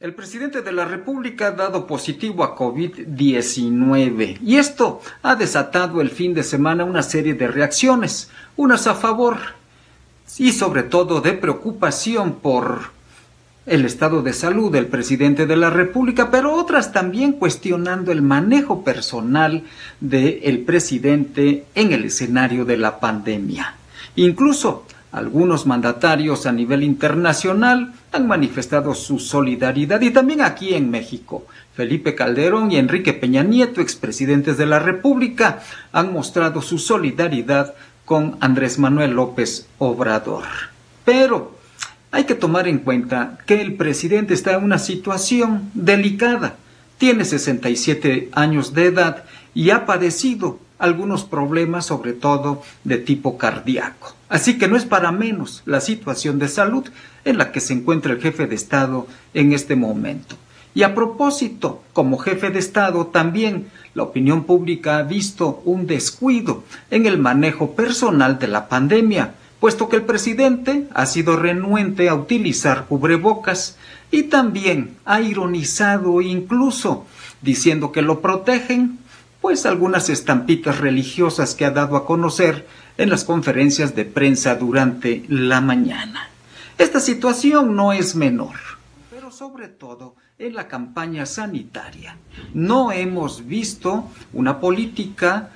El 0.00 0.14
presidente 0.14 0.62
de 0.62 0.70
la 0.70 0.84
República 0.84 1.48
ha 1.48 1.50
dado 1.50 1.84
positivo 1.84 2.44
a 2.44 2.54
COVID-19 2.54 4.38
y 4.44 4.54
esto 4.54 5.00
ha 5.24 5.34
desatado 5.34 6.00
el 6.00 6.10
fin 6.10 6.34
de 6.34 6.44
semana 6.44 6.84
una 6.84 7.02
serie 7.02 7.34
de 7.34 7.48
reacciones, 7.48 8.30
unas 8.56 8.86
a 8.86 8.94
favor 8.94 9.38
y 10.38 10.52
sobre 10.52 10.84
todo 10.84 11.20
de 11.20 11.32
preocupación 11.32 12.34
por 12.34 12.92
el 13.66 13.84
estado 13.84 14.22
de 14.22 14.34
salud 14.34 14.70
del 14.70 14.86
presidente 14.86 15.46
de 15.46 15.56
la 15.56 15.70
República, 15.70 16.30
pero 16.30 16.54
otras 16.54 16.92
también 16.92 17.32
cuestionando 17.32 18.12
el 18.12 18.22
manejo 18.22 18.84
personal 18.84 19.64
del 19.98 20.60
presidente 20.60 21.64
en 21.74 21.90
el 21.90 22.04
escenario 22.04 22.64
de 22.64 22.76
la 22.76 23.00
pandemia. 23.00 23.74
Incluso 24.14 24.86
algunos 25.10 25.66
mandatarios 25.66 26.46
a 26.46 26.52
nivel 26.52 26.82
internacional 26.82 27.92
han 28.12 28.26
manifestado 28.26 28.94
su 28.94 29.18
solidaridad 29.18 30.00
y 30.02 30.10
también 30.10 30.42
aquí 30.42 30.74
en 30.74 30.90
México. 30.90 31.46
Felipe 31.74 32.14
Calderón 32.14 32.72
y 32.72 32.76
Enrique 32.76 33.12
Peña 33.12 33.42
Nieto, 33.42 33.80
expresidentes 33.80 34.58
de 34.58 34.66
la 34.66 34.78
República, 34.78 35.60
han 35.92 36.12
mostrado 36.12 36.60
su 36.60 36.78
solidaridad 36.78 37.74
con 38.04 38.36
Andrés 38.40 38.78
Manuel 38.78 39.12
López 39.12 39.66
Obrador. 39.78 40.44
Pero 41.04 41.56
hay 42.10 42.24
que 42.24 42.34
tomar 42.34 42.68
en 42.68 42.78
cuenta 42.78 43.38
que 43.46 43.60
el 43.60 43.74
presidente 43.74 44.34
está 44.34 44.54
en 44.54 44.64
una 44.64 44.78
situación 44.78 45.70
delicada. 45.74 46.56
Tiene 46.98 47.24
67 47.24 48.30
años 48.32 48.74
de 48.74 48.86
edad 48.86 49.24
y 49.54 49.70
ha 49.70 49.86
padecido 49.86 50.58
algunos 50.78 51.24
problemas, 51.24 51.86
sobre 51.86 52.12
todo 52.12 52.62
de 52.84 52.98
tipo 52.98 53.36
cardíaco. 53.38 54.14
Así 54.28 54.58
que 54.58 54.68
no 54.68 54.76
es 54.76 54.84
para 54.84 55.12
menos 55.12 55.62
la 55.66 55.80
situación 55.80 56.38
de 56.38 56.48
salud 56.48 56.88
en 57.24 57.38
la 57.38 57.50
que 57.52 57.60
se 57.60 57.72
encuentra 57.72 58.12
el 58.12 58.20
jefe 58.20 58.46
de 58.46 58.54
Estado 58.54 59.06
en 59.34 59.52
este 59.52 59.76
momento. 59.76 60.36
Y 60.74 60.82
a 60.82 60.94
propósito, 60.94 61.82
como 61.92 62.18
jefe 62.18 62.50
de 62.50 62.58
Estado, 62.58 63.06
también 63.06 63.68
la 63.94 64.04
opinión 64.04 64.44
pública 64.44 64.98
ha 64.98 65.02
visto 65.02 65.60
un 65.64 65.86
descuido 65.86 66.62
en 66.90 67.06
el 67.06 67.18
manejo 67.18 67.72
personal 67.72 68.38
de 68.38 68.48
la 68.48 68.68
pandemia, 68.68 69.34
puesto 69.60 69.88
que 69.88 69.96
el 69.96 70.02
presidente 70.02 70.86
ha 70.94 71.06
sido 71.06 71.36
renuente 71.36 72.08
a 72.08 72.14
utilizar 72.14 72.86
cubrebocas 72.86 73.76
y 74.10 74.24
también 74.24 74.96
ha 75.04 75.20
ironizado 75.20 76.20
incluso 76.20 77.06
diciendo 77.42 77.90
que 77.90 78.02
lo 78.02 78.20
protegen 78.20 78.98
pues 79.48 79.64
algunas 79.64 80.10
estampitas 80.10 80.76
religiosas 80.76 81.54
que 81.54 81.64
ha 81.64 81.70
dado 81.70 81.96
a 81.96 82.04
conocer 82.04 82.66
en 82.98 83.08
las 83.08 83.24
conferencias 83.24 83.94
de 83.94 84.04
prensa 84.04 84.56
durante 84.56 85.24
la 85.30 85.62
mañana. 85.62 86.28
Esta 86.76 87.00
situación 87.00 87.74
no 87.74 87.94
es 87.94 88.14
menor, 88.14 88.56
pero 89.10 89.30
sobre 89.30 89.68
todo 89.68 90.16
en 90.38 90.54
la 90.54 90.68
campaña 90.68 91.24
sanitaria. 91.24 92.18
No 92.52 92.92
hemos 92.92 93.46
visto 93.46 94.10
una 94.34 94.60
política 94.60 95.48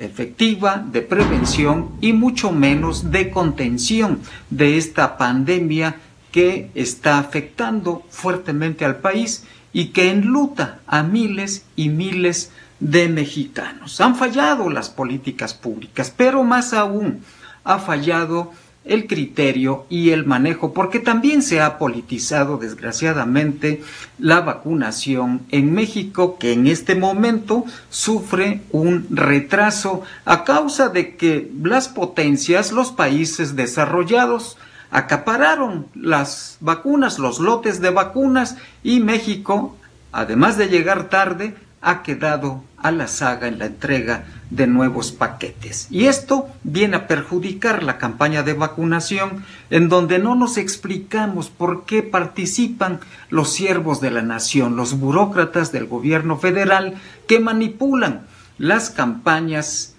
efectiva 0.00 0.82
de 0.90 1.02
prevención 1.02 1.90
y 2.00 2.14
mucho 2.14 2.50
menos 2.50 3.10
de 3.10 3.30
contención 3.30 4.20
de 4.48 4.78
esta 4.78 5.18
pandemia 5.18 5.96
que 6.32 6.70
está 6.74 7.18
afectando 7.18 8.04
fuertemente 8.08 8.86
al 8.86 9.00
país 9.00 9.44
y 9.74 9.88
que 9.88 10.10
enluta 10.10 10.80
a 10.86 11.02
miles 11.02 11.66
y 11.76 11.90
miles 11.90 12.46
de 12.46 12.58
de 12.80 13.08
mexicanos. 13.08 14.00
Han 14.00 14.16
fallado 14.16 14.70
las 14.70 14.90
políticas 14.90 15.54
públicas, 15.54 16.12
pero 16.16 16.44
más 16.44 16.72
aún 16.72 17.22
ha 17.64 17.78
fallado 17.78 18.52
el 18.88 19.06
criterio 19.06 19.84
y 19.90 20.10
el 20.10 20.24
manejo, 20.24 20.72
porque 20.72 20.98
también 20.98 21.42
se 21.42 21.60
ha 21.60 21.78
politizado 21.78 22.56
desgraciadamente 22.56 23.82
la 24.18 24.40
vacunación 24.40 25.42
en 25.50 25.74
México, 25.74 26.38
que 26.38 26.54
en 26.54 26.66
este 26.66 26.94
momento 26.94 27.64
sufre 27.90 28.62
un 28.70 29.06
retraso 29.10 30.02
a 30.24 30.44
causa 30.44 30.88
de 30.88 31.16
que 31.16 31.52
las 31.62 31.88
potencias, 31.88 32.72
los 32.72 32.90
países 32.90 33.56
desarrollados, 33.56 34.56
acapararon 34.90 35.86
las 35.94 36.56
vacunas, 36.60 37.18
los 37.18 37.40
lotes 37.40 37.82
de 37.82 37.90
vacunas, 37.90 38.56
y 38.82 39.00
México, 39.00 39.76
además 40.12 40.56
de 40.56 40.68
llegar 40.68 41.10
tarde, 41.10 41.54
ha 41.80 42.02
quedado 42.02 42.62
a 42.76 42.90
la 42.90 43.08
saga 43.08 43.48
en 43.48 43.58
la 43.58 43.66
entrega 43.66 44.24
de 44.50 44.66
nuevos 44.66 45.12
paquetes. 45.12 45.86
Y 45.90 46.06
esto 46.06 46.48
viene 46.62 46.96
a 46.96 47.06
perjudicar 47.06 47.82
la 47.82 47.98
campaña 47.98 48.42
de 48.42 48.54
vacunación 48.54 49.44
en 49.70 49.88
donde 49.88 50.18
no 50.18 50.34
nos 50.34 50.56
explicamos 50.56 51.50
por 51.50 51.84
qué 51.84 52.02
participan 52.02 53.00
los 53.30 53.52
siervos 53.52 54.00
de 54.00 54.10
la 54.10 54.22
nación, 54.22 54.76
los 54.76 54.98
burócratas 54.98 55.72
del 55.72 55.86
gobierno 55.86 56.38
federal 56.38 56.94
que 57.26 57.40
manipulan 57.40 58.26
las 58.58 58.90
campañas 58.90 59.94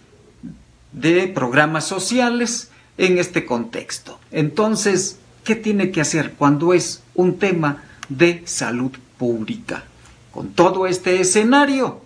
de 0.92 1.28
programas 1.28 1.86
sociales 1.86 2.72
en 2.98 3.18
este 3.18 3.46
contexto. 3.46 4.20
Entonces, 4.32 5.20
¿qué 5.44 5.56
tiene 5.56 5.92
que 5.92 6.02
hacer 6.02 6.34
cuando 6.34 6.74
es 6.74 7.04
un 7.14 7.38
tema 7.38 7.84
de 8.10 8.42
salud 8.46 8.92
pública? 9.18 9.84
Con 10.32 10.54
todo 10.54 10.88
este 10.88 11.20
escenario, 11.22 12.02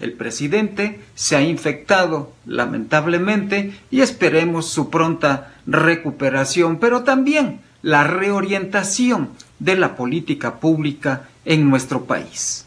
el 0.00 0.12
presidente 0.12 1.00
se 1.14 1.36
ha 1.36 1.42
infectado, 1.42 2.32
lamentablemente, 2.44 3.78
y 3.90 4.02
esperemos 4.02 4.68
su 4.68 4.90
pronta 4.90 5.54
recuperación, 5.66 6.78
pero 6.78 7.02
también 7.02 7.60
la 7.82 8.04
reorientación 8.04 9.30
de 9.58 9.76
la 9.76 9.96
política 9.96 10.60
pública 10.60 11.28
en 11.44 11.70
nuestro 11.70 12.04
país. 12.04 12.66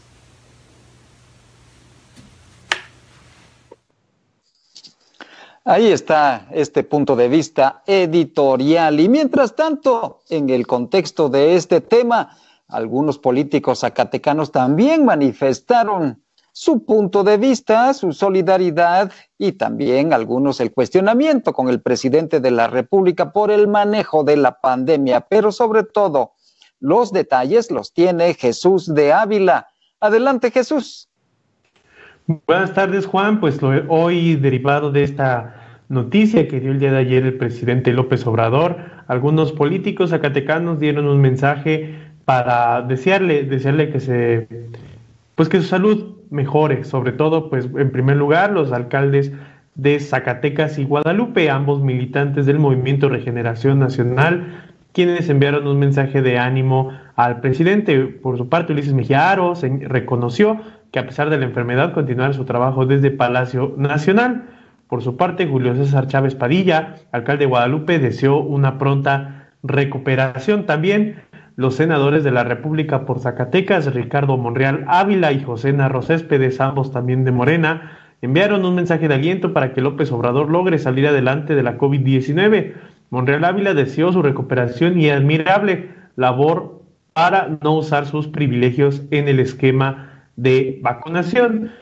Ahí 5.64 5.88
está 5.92 6.48
este 6.52 6.82
punto 6.82 7.14
de 7.14 7.28
vista 7.28 7.82
editorial. 7.86 8.98
Y 8.98 9.08
mientras 9.08 9.54
tanto, 9.54 10.22
en 10.28 10.50
el 10.50 10.66
contexto 10.66 11.28
de 11.28 11.54
este 11.54 11.80
tema, 11.80 12.36
algunos 12.70 13.18
políticos 13.18 13.80
zacatecanos 13.80 14.52
también 14.52 15.04
manifestaron 15.04 16.22
su 16.52 16.84
punto 16.84 17.22
de 17.22 17.36
vista, 17.36 17.94
su 17.94 18.12
solidaridad 18.12 19.12
y 19.38 19.52
también 19.52 20.12
algunos 20.12 20.60
el 20.60 20.72
cuestionamiento 20.72 21.52
con 21.52 21.68
el 21.68 21.80
presidente 21.80 22.40
de 22.40 22.50
la 22.50 22.66
República 22.66 23.32
por 23.32 23.50
el 23.50 23.68
manejo 23.68 24.24
de 24.24 24.36
la 24.36 24.60
pandemia, 24.60 25.20
pero 25.22 25.52
sobre 25.52 25.84
todo 25.84 26.32
los 26.80 27.12
detalles 27.12 27.70
los 27.70 27.92
tiene 27.92 28.34
Jesús 28.34 28.92
de 28.94 29.12
Ávila. 29.12 29.68
Adelante 30.00 30.50
Jesús. 30.50 31.08
Buenas 32.46 32.74
tardes 32.74 33.06
Juan, 33.06 33.40
pues 33.40 33.58
hoy 33.88 34.36
derivado 34.36 34.90
de 34.90 35.02
esta 35.04 35.82
noticia 35.88 36.46
que 36.46 36.60
dio 36.60 36.72
el 36.72 36.78
día 36.78 36.92
de 36.92 36.98
ayer 36.98 37.24
el 37.24 37.36
presidente 37.36 37.92
López 37.92 38.26
Obrador, 38.26 38.76
algunos 39.08 39.52
políticos 39.52 40.10
zacatecanos 40.10 40.78
dieron 40.78 41.06
un 41.06 41.20
mensaje 41.20 42.09
para 42.24 42.82
desearle, 42.82 43.44
desearle 43.44 43.90
que 43.90 44.00
se 44.00 44.48
pues 45.40 45.48
que 45.48 45.58
su 45.58 45.66
salud 45.66 46.16
mejore, 46.28 46.84
sobre 46.84 47.12
todo, 47.12 47.48
pues 47.48 47.66
en 47.76 47.90
primer 47.90 48.18
lugar, 48.18 48.52
los 48.52 48.72
alcaldes 48.72 49.32
de 49.74 49.98
Zacatecas 49.98 50.78
y 50.78 50.84
Guadalupe, 50.84 51.48
ambos 51.48 51.80
militantes 51.80 52.44
del 52.44 52.58
Movimiento 52.58 53.08
Regeneración 53.08 53.78
Nacional, 53.78 54.64
quienes 54.92 55.30
enviaron 55.30 55.66
un 55.66 55.78
mensaje 55.78 56.20
de 56.20 56.38
ánimo 56.38 56.90
al 57.16 57.40
presidente. 57.40 57.98
Por 58.04 58.36
su 58.36 58.50
parte, 58.50 58.74
Ulises 58.74 58.92
Mejía 58.92 59.30
Aro 59.30 59.54
reconoció 59.80 60.60
que 60.92 60.98
a 60.98 61.06
pesar 61.06 61.30
de 61.30 61.38
la 61.38 61.46
enfermedad 61.46 61.94
continuará 61.94 62.34
su 62.34 62.44
trabajo 62.44 62.84
desde 62.84 63.10
Palacio 63.10 63.74
Nacional. 63.78 64.44
Por 64.88 65.02
su 65.02 65.16
parte, 65.16 65.46
Julio 65.46 65.74
César 65.74 66.08
Chávez 66.08 66.34
Padilla, 66.34 66.96
alcalde 67.12 67.44
de 67.44 67.50
Guadalupe, 67.50 67.98
deseó 67.98 68.40
una 68.40 68.76
pronta 68.76 69.48
recuperación. 69.62 70.66
También 70.66 71.22
los 71.60 71.74
senadores 71.74 72.24
de 72.24 72.30
la 72.30 72.42
República 72.42 73.04
por 73.04 73.20
Zacatecas, 73.20 73.92
Ricardo 73.92 74.38
Monreal 74.38 74.86
Ávila 74.88 75.30
y 75.30 75.42
José 75.42 75.74
Narro 75.74 76.00
Céspedes, 76.00 76.58
ambos 76.58 76.90
también 76.90 77.22
de 77.26 77.32
Morena, 77.32 77.98
enviaron 78.22 78.64
un 78.64 78.76
mensaje 78.76 79.08
de 79.08 79.14
aliento 79.16 79.52
para 79.52 79.74
que 79.74 79.82
López 79.82 80.10
Obrador 80.10 80.48
logre 80.48 80.78
salir 80.78 81.06
adelante 81.06 81.54
de 81.54 81.62
la 81.62 81.76
COVID-19. 81.76 82.72
Monreal 83.10 83.44
Ávila 83.44 83.74
deseó 83.74 84.10
su 84.10 84.22
recuperación 84.22 84.98
y 84.98 85.10
admirable 85.10 85.90
labor 86.16 86.80
para 87.12 87.58
no 87.60 87.76
usar 87.76 88.06
sus 88.06 88.26
privilegios 88.26 89.02
en 89.10 89.28
el 89.28 89.38
esquema 89.38 90.24
de 90.36 90.78
vacunación. 90.80 91.72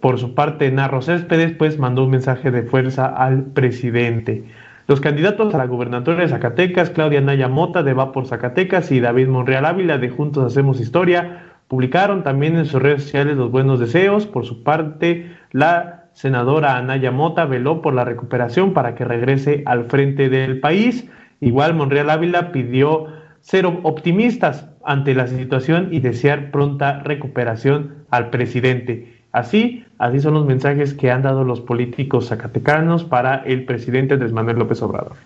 Por 0.00 0.18
su 0.18 0.34
parte, 0.34 0.70
Narro 0.70 1.02
Céspedes 1.02 1.52
pues 1.52 1.78
mandó 1.78 2.04
un 2.04 2.12
mensaje 2.12 2.50
de 2.50 2.62
fuerza 2.62 3.04
al 3.04 3.44
presidente. 3.44 4.46
Los 4.88 5.02
candidatos 5.02 5.54
a 5.54 5.58
la 5.58 5.66
gubernatura 5.66 6.16
de 6.16 6.28
Zacatecas, 6.28 6.88
Claudia 6.88 7.20
Naya 7.20 7.46
Mota 7.46 7.82
de 7.82 7.92
Va 7.92 8.10
por 8.10 8.26
Zacatecas 8.26 8.90
y 8.90 9.00
David 9.00 9.28
Monreal 9.28 9.66
Ávila 9.66 9.98
de 9.98 10.08
Juntos 10.08 10.46
Hacemos 10.46 10.80
Historia, 10.80 11.44
publicaron 11.68 12.22
también 12.22 12.56
en 12.56 12.64
sus 12.64 12.80
redes 12.80 13.02
sociales 13.02 13.36
los 13.36 13.50
buenos 13.50 13.80
deseos. 13.80 14.26
Por 14.26 14.46
su 14.46 14.62
parte, 14.62 15.30
la 15.52 16.06
senadora 16.14 16.78
Anaya 16.78 17.10
Mota 17.10 17.44
veló 17.44 17.82
por 17.82 17.92
la 17.92 18.06
recuperación 18.06 18.72
para 18.72 18.94
que 18.94 19.04
regrese 19.04 19.62
al 19.66 19.84
frente 19.90 20.30
del 20.30 20.58
país. 20.58 21.06
Igual 21.38 21.74
Monreal 21.74 22.08
Ávila 22.08 22.50
pidió 22.50 23.08
ser 23.40 23.66
optimistas 23.66 24.70
ante 24.86 25.14
la 25.14 25.26
situación 25.26 25.88
y 25.92 26.00
desear 26.00 26.50
pronta 26.50 27.00
recuperación 27.00 28.06
al 28.08 28.30
presidente. 28.30 29.17
Así, 29.32 29.84
así 29.98 30.20
son 30.20 30.34
los 30.34 30.46
mensajes 30.46 30.94
que 30.94 31.10
han 31.10 31.22
dado 31.22 31.44
los 31.44 31.60
políticos 31.60 32.28
zacatecanos 32.28 33.04
para 33.04 33.42
el 33.44 33.64
presidente 33.64 34.14
Andrés 34.14 34.58
López 34.58 34.80
Obrador. 34.82 35.16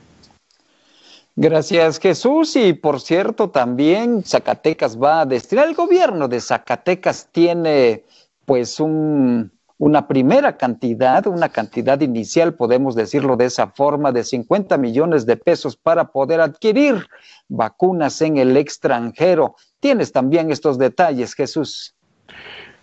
Gracias 1.35 1.99
Jesús 1.99 2.57
y 2.57 2.75
por 2.75 3.01
cierto 3.01 3.49
también 3.49 4.23
Zacatecas 4.23 5.01
va 5.01 5.23
a 5.23 5.27
destinar, 5.27 5.67
el 5.67 5.75
gobierno 5.75 6.29
de 6.29 6.41
Zacatecas 6.41 7.29
tiene 7.33 8.05
pues 8.45 8.79
un, 8.81 9.51
una 9.83 10.07
primera 10.07 10.57
cantidad, 10.57 11.27
una 11.27 11.49
cantidad 11.49 12.01
inicial, 12.01 12.55
podemos 12.55 12.95
decirlo 12.95 13.37
de 13.37 13.47
esa 13.47 13.67
forma, 13.67 14.13
de 14.13 14.23
50 14.23 14.79
millones 14.79 15.27
de 15.27 15.37
pesos 15.37 15.77
para 15.77 16.13
poder 16.13 16.41
adquirir 16.41 17.05
vacunas 17.49 18.23
en 18.23 18.37
el 18.37 18.57
extranjero. 18.57 19.57
Tienes 19.81 20.13
también 20.13 20.53
estos 20.53 20.79
detalles, 20.79 21.35
Jesús. 21.35 21.97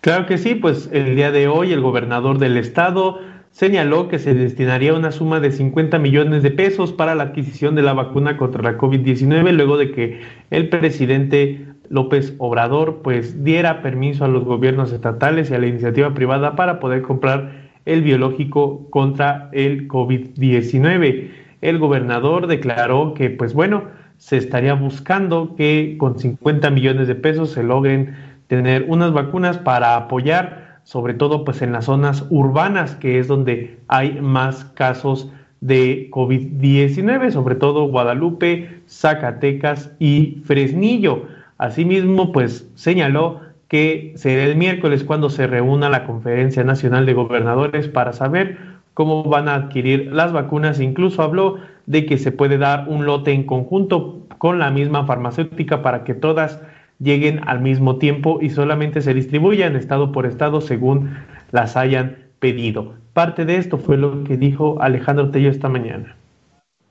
Claro 0.00 0.24
que 0.24 0.38
sí, 0.38 0.54
pues 0.54 0.88
el 0.92 1.14
día 1.14 1.30
de 1.30 1.46
hoy 1.48 1.72
el 1.72 1.82
gobernador 1.82 2.38
del 2.38 2.56
estado 2.56 3.20
señaló 3.50 4.08
que 4.08 4.18
se 4.18 4.32
destinaría 4.32 4.94
una 4.94 5.12
suma 5.12 5.40
de 5.40 5.52
50 5.52 5.98
millones 5.98 6.42
de 6.42 6.50
pesos 6.50 6.92
para 6.92 7.14
la 7.14 7.24
adquisición 7.24 7.74
de 7.74 7.82
la 7.82 7.92
vacuna 7.92 8.38
contra 8.38 8.62
la 8.62 8.78
COVID-19 8.78 9.52
luego 9.52 9.76
de 9.76 9.90
que 9.92 10.20
el 10.50 10.70
presidente 10.70 11.66
López 11.90 12.34
Obrador 12.38 13.02
pues 13.02 13.44
diera 13.44 13.82
permiso 13.82 14.24
a 14.24 14.28
los 14.28 14.44
gobiernos 14.44 14.90
estatales 14.90 15.50
y 15.50 15.54
a 15.54 15.58
la 15.58 15.66
iniciativa 15.66 16.14
privada 16.14 16.56
para 16.56 16.80
poder 16.80 17.02
comprar 17.02 17.70
el 17.84 18.00
biológico 18.00 18.88
contra 18.88 19.50
el 19.52 19.86
COVID-19. 19.86 21.30
El 21.60 21.78
gobernador 21.78 22.46
declaró 22.46 23.12
que 23.12 23.28
pues 23.28 23.52
bueno, 23.52 23.84
se 24.16 24.38
estaría 24.38 24.74
buscando 24.74 25.56
que 25.56 25.96
con 25.98 26.18
50 26.18 26.70
millones 26.70 27.08
de 27.08 27.16
pesos 27.16 27.50
se 27.50 27.62
logren 27.62 28.14
tener 28.50 28.84
unas 28.88 29.12
vacunas 29.12 29.58
para 29.58 29.94
apoyar 29.94 30.80
sobre 30.82 31.14
todo 31.14 31.44
pues 31.44 31.62
en 31.62 31.70
las 31.70 31.84
zonas 31.84 32.26
urbanas 32.30 32.96
que 32.96 33.20
es 33.20 33.28
donde 33.28 33.78
hay 33.86 34.20
más 34.20 34.64
casos 34.64 35.30
de 35.60 36.10
COVID-19, 36.10 37.30
sobre 37.30 37.54
todo 37.54 37.86
Guadalupe, 37.86 38.82
Zacatecas 38.88 39.92
y 40.00 40.42
Fresnillo. 40.44 41.26
Asimismo, 41.58 42.32
pues 42.32 42.68
señaló 42.74 43.40
que 43.68 44.14
será 44.16 44.42
el 44.42 44.56
miércoles 44.56 45.04
cuando 45.04 45.30
se 45.30 45.46
reúna 45.46 45.88
la 45.88 46.04
Conferencia 46.04 46.64
Nacional 46.64 47.06
de 47.06 47.14
Gobernadores 47.14 47.86
para 47.86 48.12
saber 48.12 48.58
cómo 48.94 49.22
van 49.22 49.48
a 49.48 49.54
adquirir 49.54 50.10
las 50.12 50.32
vacunas. 50.32 50.80
Incluso 50.80 51.22
habló 51.22 51.58
de 51.86 52.04
que 52.04 52.18
se 52.18 52.32
puede 52.32 52.58
dar 52.58 52.88
un 52.88 53.06
lote 53.06 53.30
en 53.30 53.44
conjunto 53.44 54.26
con 54.38 54.58
la 54.58 54.72
misma 54.72 55.06
farmacéutica 55.06 55.82
para 55.82 56.02
que 56.02 56.14
todas 56.14 56.60
lleguen 57.00 57.40
al 57.46 57.60
mismo 57.60 57.96
tiempo 57.96 58.38
y 58.40 58.50
solamente 58.50 59.02
se 59.02 59.14
distribuyan 59.14 59.74
estado 59.74 60.12
por 60.12 60.26
estado 60.26 60.60
según 60.60 61.10
las 61.50 61.76
hayan 61.76 62.16
pedido. 62.38 62.94
Parte 63.12 63.44
de 63.44 63.56
esto 63.56 63.78
fue 63.78 63.96
lo 63.96 64.24
que 64.24 64.36
dijo 64.36 64.80
Alejandro 64.80 65.30
Tello 65.30 65.50
esta 65.50 65.68
mañana. 65.68 66.16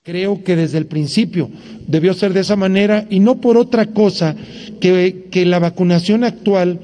Creo 0.04 0.44
que 0.44 0.56
desde 0.56 0.78
el 0.78 0.88
principio 0.88 1.50
debió 1.88 2.14
ser 2.14 2.34
de 2.34 2.40
esa 2.40 2.56
manera 2.56 3.06
y 3.10 3.20
no 3.20 3.36
por 3.36 3.58
otra 3.58 3.88
cosa 3.88 4.36
que, 4.82 5.28
que 5.30 5.46
la 5.46 5.60
vacunación 5.60 6.24
actual 6.24 6.80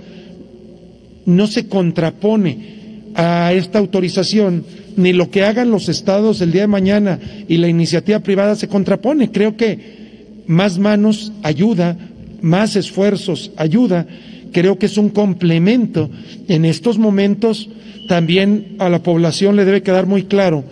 no 1.25 1.47
se 1.47 1.67
contrapone 1.67 2.75
a 3.15 3.53
esta 3.53 3.79
autorización, 3.79 4.63
ni 4.97 5.13
lo 5.13 5.31
que 5.31 5.43
hagan 5.43 5.71
los 5.71 5.89
estados 5.89 6.41
el 6.41 6.51
día 6.51 6.61
de 6.61 6.67
mañana 6.67 7.19
y 7.47 7.57
la 7.57 7.67
iniciativa 7.67 8.19
privada 8.19 8.55
se 8.55 8.67
contrapone. 8.67 9.31
Creo 9.31 9.57
que 9.57 10.43
más 10.47 10.77
manos 10.77 11.31
ayuda, 11.41 11.97
más 12.45 12.75
esfuerzos 12.75 13.51
ayuda. 13.57 14.05
Creo 14.53 14.77
que 14.77 14.85
es 14.85 14.97
un 14.97 15.09
complemento. 15.09 16.09
En 16.47 16.63
estos 16.63 16.97
momentos 16.97 17.67
también 18.07 18.75
a 18.79 18.89
la 18.89 19.01
población 19.01 19.55
le 19.55 19.65
debe 19.65 19.81
quedar 19.81 20.05
muy 20.05 20.23
claro 20.23 20.63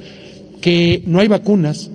que 0.61 1.03
no 1.05 1.19
hay 1.19 1.27
vacunas, 1.27 1.89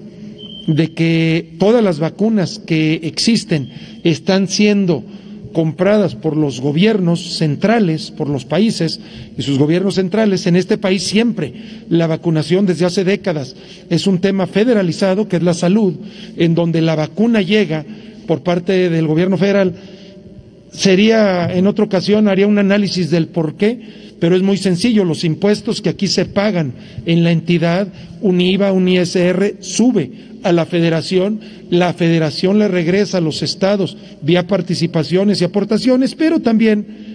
de 0.66 0.92
que 0.92 1.54
todas 1.58 1.82
las 1.82 1.98
vacunas 2.00 2.58
que 2.58 3.00
existen 3.04 3.70
están 4.04 4.48
siendo 4.48 5.04
compradas 5.52 6.14
por 6.14 6.36
los 6.36 6.60
gobiernos 6.60 7.36
centrales, 7.38 8.10
por 8.10 8.28
los 8.28 8.44
países 8.44 9.00
y 9.38 9.42
sus 9.42 9.58
gobiernos 9.58 9.94
centrales. 9.94 10.46
En 10.46 10.56
este 10.56 10.76
país 10.76 11.04
siempre 11.04 11.54
la 11.88 12.06
vacunación 12.06 12.66
desde 12.66 12.84
hace 12.84 13.04
décadas 13.04 13.56
es 13.88 14.06
un 14.06 14.18
tema 14.18 14.46
federalizado, 14.46 15.28
que 15.28 15.36
es 15.36 15.42
la 15.42 15.54
salud, 15.54 15.94
en 16.36 16.54
donde 16.54 16.82
la 16.82 16.96
vacuna 16.96 17.40
llega 17.40 17.86
por 18.28 18.42
parte 18.42 18.90
del 18.90 19.06
gobierno 19.08 19.38
federal. 19.38 19.74
Sería, 20.70 21.48
en 21.52 21.66
otra 21.66 21.86
ocasión, 21.86 22.28
haría 22.28 22.46
un 22.46 22.58
análisis 22.58 23.10
del 23.10 23.28
por 23.28 23.56
qué, 23.56 23.80
pero 24.20 24.36
es 24.36 24.42
muy 24.42 24.58
sencillo. 24.58 25.04
Los 25.04 25.24
impuestos 25.24 25.80
que 25.80 25.88
aquí 25.88 26.06
se 26.06 26.26
pagan 26.26 26.74
en 27.06 27.24
la 27.24 27.32
entidad, 27.32 27.88
un 28.20 28.40
IVA, 28.40 28.70
un 28.72 28.86
ISR, 28.86 29.56
sube 29.60 30.12
a 30.42 30.52
la 30.52 30.66
federación, 30.66 31.40
la 31.70 31.94
federación 31.94 32.58
le 32.58 32.68
regresa 32.68 33.18
a 33.18 33.22
los 33.22 33.42
estados 33.42 33.96
vía 34.22 34.46
participaciones 34.46 35.40
y 35.40 35.44
aportaciones, 35.44 36.14
pero 36.14 36.40
también 36.40 37.08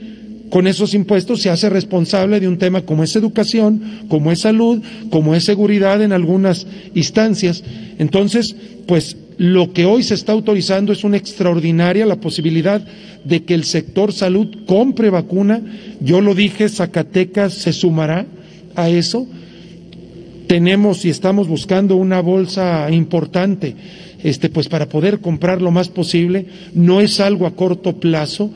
con 0.49 0.67
esos 0.67 0.93
impuestos 0.93 1.41
se 1.41 1.49
hace 1.49 1.69
responsable 1.69 2.39
de 2.39 2.47
un 2.47 2.57
tema 2.57 2.81
como 2.81 3.03
es 3.03 3.15
educación, 3.15 3.81
como 4.07 4.31
es 4.31 4.41
salud, 4.41 4.81
como 5.09 5.35
es 5.35 5.43
seguridad 5.43 6.01
en 6.01 6.11
algunas 6.11 6.67
instancias. 6.93 7.63
Entonces, 7.97 8.55
pues 8.85 9.17
lo 9.37 9.73
que 9.73 9.85
hoy 9.85 10.03
se 10.03 10.13
está 10.13 10.31
autorizando 10.31 10.93
es 10.93 11.03
una 11.03 11.17
extraordinaria 11.17 12.05
la 12.05 12.17
posibilidad 12.17 12.85
de 13.23 13.43
que 13.43 13.53
el 13.53 13.63
sector 13.63 14.13
salud 14.13 14.65
compre 14.65 15.09
vacuna. 15.09 15.61
Yo 15.99 16.21
lo 16.21 16.35
dije, 16.35 16.69
Zacatecas 16.69 17.53
se 17.53 17.73
sumará 17.73 18.25
a 18.75 18.89
eso 18.89 19.27
tenemos 20.53 21.03
y 21.05 21.09
estamos 21.09 21.47
buscando 21.47 21.95
una 21.95 22.21
bolsa 22.21 22.91
importante, 22.91 23.75
este, 24.21 24.49
pues 24.49 24.67
para 24.67 24.87
poder 24.87 25.19
comprar 25.19 25.63
lo 25.63 25.71
más 25.71 25.89
posible. 25.89 26.45
No 26.75 27.01
es 27.01 27.19
algo 27.19 27.47
a 27.47 27.55
corto 27.55 27.99
plazo. 27.99 28.51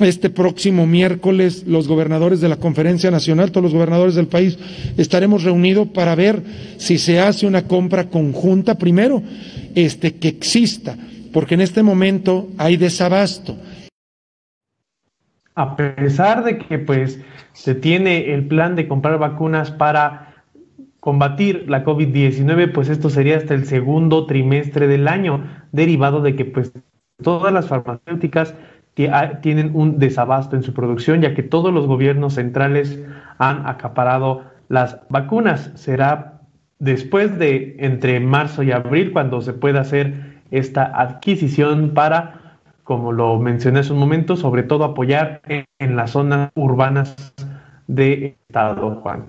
Este 0.00 0.28
próximo 0.28 0.86
miércoles 0.86 1.64
los 1.66 1.86
gobernadores 1.86 2.40
de 2.40 2.48
la 2.48 2.56
Conferencia 2.56 3.10
Nacional, 3.10 3.52
todos 3.52 3.64
los 3.64 3.74
gobernadores 3.74 4.14
del 4.14 4.26
país, 4.26 4.58
estaremos 4.96 5.44
reunidos 5.44 5.88
para 5.88 6.14
ver 6.14 6.42
si 6.78 6.98
se 6.98 7.20
hace 7.20 7.46
una 7.46 7.66
compra 7.68 8.08
conjunta. 8.10 8.76
Primero, 8.76 9.22
este, 9.74 10.16
que 10.16 10.28
exista, 10.28 10.96
porque 11.32 11.54
en 11.54 11.60
este 11.60 11.82
momento 11.82 12.48
hay 12.58 12.76
desabasto. 12.76 13.56
A 15.54 15.76
pesar 15.76 16.42
de 16.42 16.58
que 16.58 16.78
pues 16.78 17.20
se 17.52 17.76
tiene 17.76 18.34
el 18.34 18.48
plan 18.48 18.74
de 18.74 18.88
comprar 18.88 19.18
vacunas 19.18 19.70
para 19.70 20.34
combatir 20.98 21.66
la 21.68 21.84
COVID-19, 21.84 22.72
pues 22.72 22.88
esto 22.88 23.10
sería 23.10 23.36
hasta 23.36 23.54
el 23.54 23.66
segundo 23.66 24.26
trimestre 24.26 24.88
del 24.88 25.06
año, 25.06 25.44
derivado 25.70 26.20
de 26.22 26.34
que 26.34 26.44
pues 26.44 26.72
todas 27.22 27.52
las 27.52 27.68
farmacéuticas 27.68 28.54
tienen 28.94 29.72
un 29.74 29.98
desabasto 29.98 30.56
en 30.56 30.62
su 30.62 30.72
producción, 30.72 31.20
ya 31.20 31.34
que 31.34 31.42
todos 31.42 31.72
los 31.72 31.86
gobiernos 31.86 32.34
centrales 32.34 32.98
han 33.38 33.66
acaparado 33.66 34.44
las 34.68 35.00
vacunas. 35.08 35.72
Será 35.74 36.40
después 36.78 37.38
de 37.38 37.76
entre 37.80 38.20
marzo 38.20 38.62
y 38.62 38.72
abril 38.72 39.12
cuando 39.12 39.40
se 39.40 39.52
pueda 39.52 39.80
hacer 39.80 40.40
esta 40.50 40.84
adquisición 40.84 41.92
para, 41.94 42.58
como 42.84 43.12
lo 43.12 43.38
mencioné 43.38 43.80
hace 43.80 43.92
un 43.92 43.98
momento, 43.98 44.36
sobre 44.36 44.62
todo 44.62 44.84
apoyar 44.84 45.40
en, 45.46 45.64
en 45.78 45.96
las 45.96 46.12
zonas 46.12 46.50
urbanas 46.54 47.16
de 47.86 48.36
Estado, 48.48 49.00
Juan. 49.02 49.26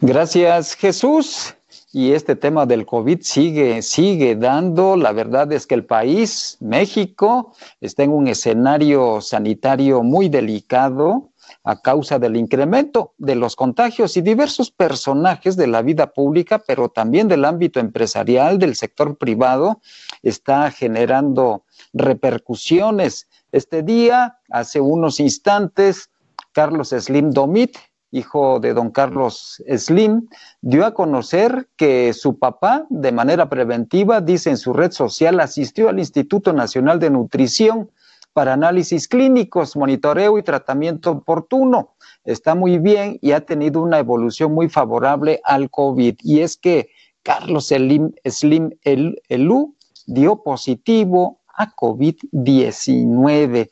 Gracias, 0.00 0.74
Jesús. 0.74 1.57
Y 1.90 2.12
este 2.12 2.36
tema 2.36 2.66
del 2.66 2.84
COVID 2.84 3.22
sigue, 3.22 3.80
sigue 3.80 4.36
dando. 4.36 4.94
La 4.94 5.12
verdad 5.12 5.50
es 5.52 5.66
que 5.66 5.74
el 5.74 5.86
país, 5.86 6.58
México, 6.60 7.54
está 7.80 8.02
en 8.02 8.12
un 8.12 8.28
escenario 8.28 9.22
sanitario 9.22 10.02
muy 10.02 10.28
delicado 10.28 11.30
a 11.64 11.80
causa 11.80 12.18
del 12.18 12.36
incremento 12.36 13.14
de 13.16 13.34
los 13.36 13.56
contagios 13.56 14.18
y 14.18 14.20
diversos 14.20 14.70
personajes 14.70 15.56
de 15.56 15.66
la 15.66 15.80
vida 15.80 16.12
pública, 16.12 16.58
pero 16.58 16.90
también 16.90 17.26
del 17.26 17.46
ámbito 17.46 17.80
empresarial, 17.80 18.58
del 18.58 18.76
sector 18.76 19.16
privado, 19.16 19.80
está 20.22 20.70
generando 20.70 21.64
repercusiones. 21.94 23.28
Este 23.50 23.82
día, 23.82 24.40
hace 24.50 24.78
unos 24.78 25.20
instantes, 25.20 26.10
Carlos 26.52 26.90
Slim 26.90 27.30
Domit, 27.30 27.76
hijo 28.10 28.60
de 28.60 28.74
don 28.74 28.90
Carlos 28.90 29.62
Slim, 29.76 30.28
dio 30.60 30.86
a 30.86 30.94
conocer 30.94 31.68
que 31.76 32.12
su 32.12 32.38
papá, 32.38 32.86
de 32.88 33.12
manera 33.12 33.48
preventiva, 33.48 34.20
dice 34.20 34.50
en 34.50 34.56
su 34.56 34.72
red 34.72 34.92
social, 34.92 35.40
asistió 35.40 35.88
al 35.88 35.98
Instituto 35.98 36.52
Nacional 36.52 36.98
de 36.98 37.10
Nutrición 37.10 37.90
para 38.32 38.52
análisis 38.52 39.08
clínicos, 39.08 39.76
monitoreo 39.76 40.38
y 40.38 40.42
tratamiento 40.42 41.10
oportuno. 41.10 41.94
Está 42.24 42.54
muy 42.54 42.78
bien 42.78 43.18
y 43.20 43.32
ha 43.32 43.40
tenido 43.40 43.82
una 43.82 43.98
evolución 43.98 44.52
muy 44.52 44.68
favorable 44.68 45.40
al 45.44 45.70
COVID. 45.70 46.16
Y 46.22 46.40
es 46.40 46.56
que 46.56 46.90
Carlos 47.22 47.68
Slim, 47.68 48.12
Slim 48.24 48.70
Elú 48.82 49.74
dio 50.06 50.42
positivo 50.42 51.40
a 51.58 51.74
COVID-19, 51.74 53.70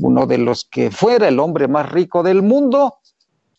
uno 0.00 0.26
de 0.26 0.38
los 0.38 0.64
que 0.64 0.90
fuera 0.90 1.28
el 1.28 1.40
hombre 1.40 1.66
más 1.66 1.90
rico 1.90 2.22
del 2.22 2.42
mundo. 2.42 2.98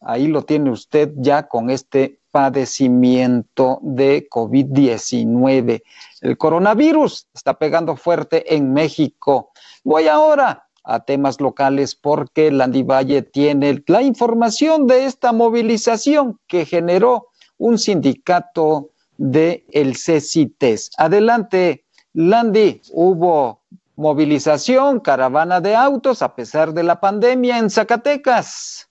Ahí 0.01 0.27
lo 0.27 0.43
tiene 0.43 0.71
usted 0.71 1.12
ya 1.17 1.47
con 1.47 1.69
este 1.69 2.19
padecimiento 2.31 3.79
de 3.81 4.27
COVID-19. 4.29 5.83
El 6.21 6.38
coronavirus 6.38 7.27
está 7.33 7.55
pegando 7.55 7.95
fuerte 7.95 8.55
en 8.55 8.71
México. 8.71 9.51
Voy 9.83 10.07
ahora 10.07 10.67
a 10.83 11.01
temas 11.01 11.41
locales 11.41 11.95
porque 11.95 12.51
Landy 12.51 12.83
Valle 12.83 13.21
tiene 13.21 13.83
la 13.88 14.01
información 14.01 14.88
de 14.88 15.05
esta 15.05 15.31
movilización 15.31 16.39
que 16.47 16.65
generó 16.65 17.27
un 17.57 17.77
sindicato 17.77 18.91
de 19.17 19.65
el 19.71 19.97
CECITES. 19.97 20.91
Adelante, 20.97 21.85
Landy, 22.13 22.81
hubo 22.93 23.62
movilización, 23.95 25.01
caravana 25.01 25.59
de 25.59 25.75
autos 25.75 26.21
a 26.21 26.33
pesar 26.33 26.73
de 26.73 26.83
la 26.83 27.01
pandemia 27.01 27.57
en 27.57 27.69
Zacatecas. 27.69 28.88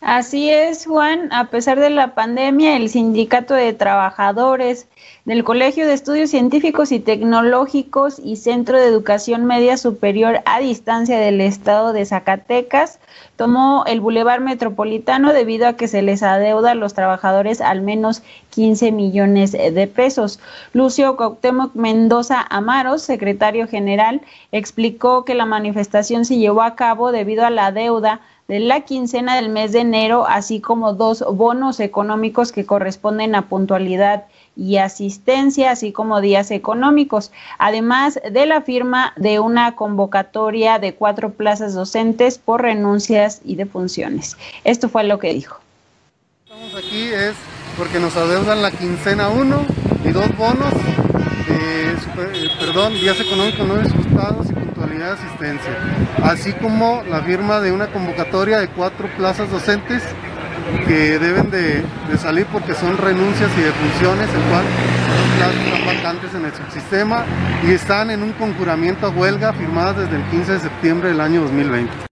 Así 0.00 0.48
es, 0.48 0.86
Juan. 0.86 1.28
A 1.32 1.46
pesar 1.46 1.80
de 1.80 1.90
la 1.90 2.14
pandemia, 2.14 2.76
el 2.76 2.88
Sindicato 2.88 3.54
de 3.54 3.72
Trabajadores 3.72 4.86
del 5.24 5.42
Colegio 5.42 5.86
de 5.86 5.92
Estudios 5.92 6.30
Científicos 6.30 6.92
y 6.92 7.00
Tecnológicos 7.00 8.20
y 8.22 8.36
Centro 8.36 8.78
de 8.78 8.86
Educación 8.86 9.44
Media 9.44 9.76
Superior 9.76 10.40
a 10.44 10.60
Distancia 10.60 11.18
del 11.18 11.40
Estado 11.40 11.92
de 11.92 12.06
Zacatecas 12.06 13.00
tomó 13.34 13.84
el 13.86 14.00
Boulevard 14.00 14.40
Metropolitano 14.40 15.32
debido 15.32 15.66
a 15.66 15.72
que 15.74 15.88
se 15.88 16.02
les 16.02 16.22
adeuda 16.22 16.70
a 16.70 16.76
los 16.76 16.94
trabajadores 16.94 17.60
al 17.60 17.82
menos 17.82 18.22
15 18.50 18.92
millones 18.92 19.52
de 19.52 19.86
pesos. 19.88 20.38
Lucio 20.72 21.16
Cuauhtémoc 21.16 21.74
Mendoza 21.74 22.46
Amaros, 22.50 23.02
secretario 23.02 23.66
general, 23.66 24.20
explicó 24.52 25.24
que 25.24 25.34
la 25.34 25.44
manifestación 25.44 26.24
se 26.24 26.38
llevó 26.38 26.62
a 26.62 26.76
cabo 26.76 27.10
debido 27.10 27.44
a 27.44 27.50
la 27.50 27.72
deuda 27.72 28.20
de 28.48 28.60
la 28.60 28.80
quincena 28.80 29.36
del 29.36 29.50
mes 29.50 29.72
de 29.72 29.80
enero, 29.80 30.26
así 30.26 30.62
como 30.62 30.94
dos 30.94 31.22
bonos 31.34 31.80
económicos 31.80 32.50
que 32.50 32.64
corresponden 32.64 33.34
a 33.34 33.46
puntualidad 33.46 34.24
y 34.56 34.78
asistencia, 34.78 35.70
así 35.70 35.92
como 35.92 36.22
días 36.22 36.50
económicos, 36.50 37.30
además 37.58 38.18
de 38.30 38.46
la 38.46 38.62
firma 38.62 39.12
de 39.16 39.38
una 39.38 39.76
convocatoria 39.76 40.78
de 40.78 40.94
cuatro 40.94 41.34
plazas 41.34 41.74
docentes 41.74 42.38
por 42.38 42.62
renuncias 42.62 43.42
y 43.44 43.56
defunciones. 43.56 44.38
Esto 44.64 44.88
fue 44.88 45.04
lo 45.04 45.18
que 45.18 45.34
dijo. 45.34 45.60
Estamos 46.44 46.74
aquí 46.74 47.02
es 47.08 47.34
porque 47.76 48.00
nos 48.00 48.16
adeudan 48.16 48.62
la 48.62 48.70
quincena 48.70 49.28
1 49.28 49.66
y 50.06 50.08
dos 50.08 50.36
bonos, 50.38 50.72
eh, 51.50 51.94
perdón, 52.58 52.94
días 52.94 53.20
económicos 53.20 53.68
no 53.68 53.76
disfrutados 53.76 54.46
y 54.78 54.80
puntualidad 54.80 55.16
de 55.16 55.24
asistencia, 55.24 55.70
así 56.22 56.52
como 56.52 57.02
la 57.08 57.20
firma 57.22 57.60
de 57.60 57.72
una 57.72 57.88
convocatoria 57.88 58.58
de 58.58 58.68
cuatro 58.68 59.08
plazas 59.16 59.50
docentes 59.50 60.02
que 60.86 61.18
deben 61.18 61.50
de, 61.50 61.82
salir 62.18 62.46
porque 62.46 62.74
son 62.74 62.96
renuncias 62.96 63.50
y 63.56 63.60
defunciones, 63.60 64.28
el 64.28 64.42
cual 64.50 64.64
plazas 65.36 65.56
están 65.56 65.86
vacantes 65.86 66.34
en 66.34 66.44
el 66.44 66.52
subsistema 66.54 67.24
y 67.66 67.72
están 67.72 68.10
en 68.10 68.22
un 68.22 68.32
conjuramiento 68.32 69.06
a 69.06 69.10
huelga 69.10 69.52
firmadas 69.52 69.96
desde 69.96 70.16
el 70.16 70.22
15 70.30 70.52
de 70.52 70.60
septiembre 70.60 71.08
del 71.08 71.20
año 71.20 71.42
2020. 71.42 72.07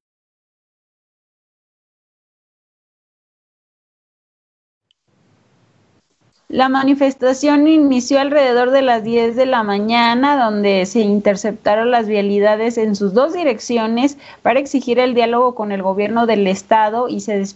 La 6.49 6.69
manifestación 6.69 7.67
inició 7.67 8.21
alrededor 8.21 8.71
de 8.71 8.81
las 8.81 9.03
10 9.03 9.35
de 9.35 9.47
la 9.47 9.65
mañana, 9.65 10.37
donde 10.45 10.87
se 10.87 11.01
interceptaron 11.01 11.91
las 11.91 12.07
vialidades 12.07 12.79
en 12.79 12.95
sus 12.95 13.15
dos 13.15 13.33
direcciones 13.33 14.17
para 14.43 14.61
exigir 14.61 15.01
el 15.01 15.15
diálogo 15.15 15.57
con 15.57 15.73
el 15.73 15.83
gobierno 15.83 16.25
del 16.25 16.47
estado 16.47 17.09
y 17.09 17.19
se, 17.19 17.47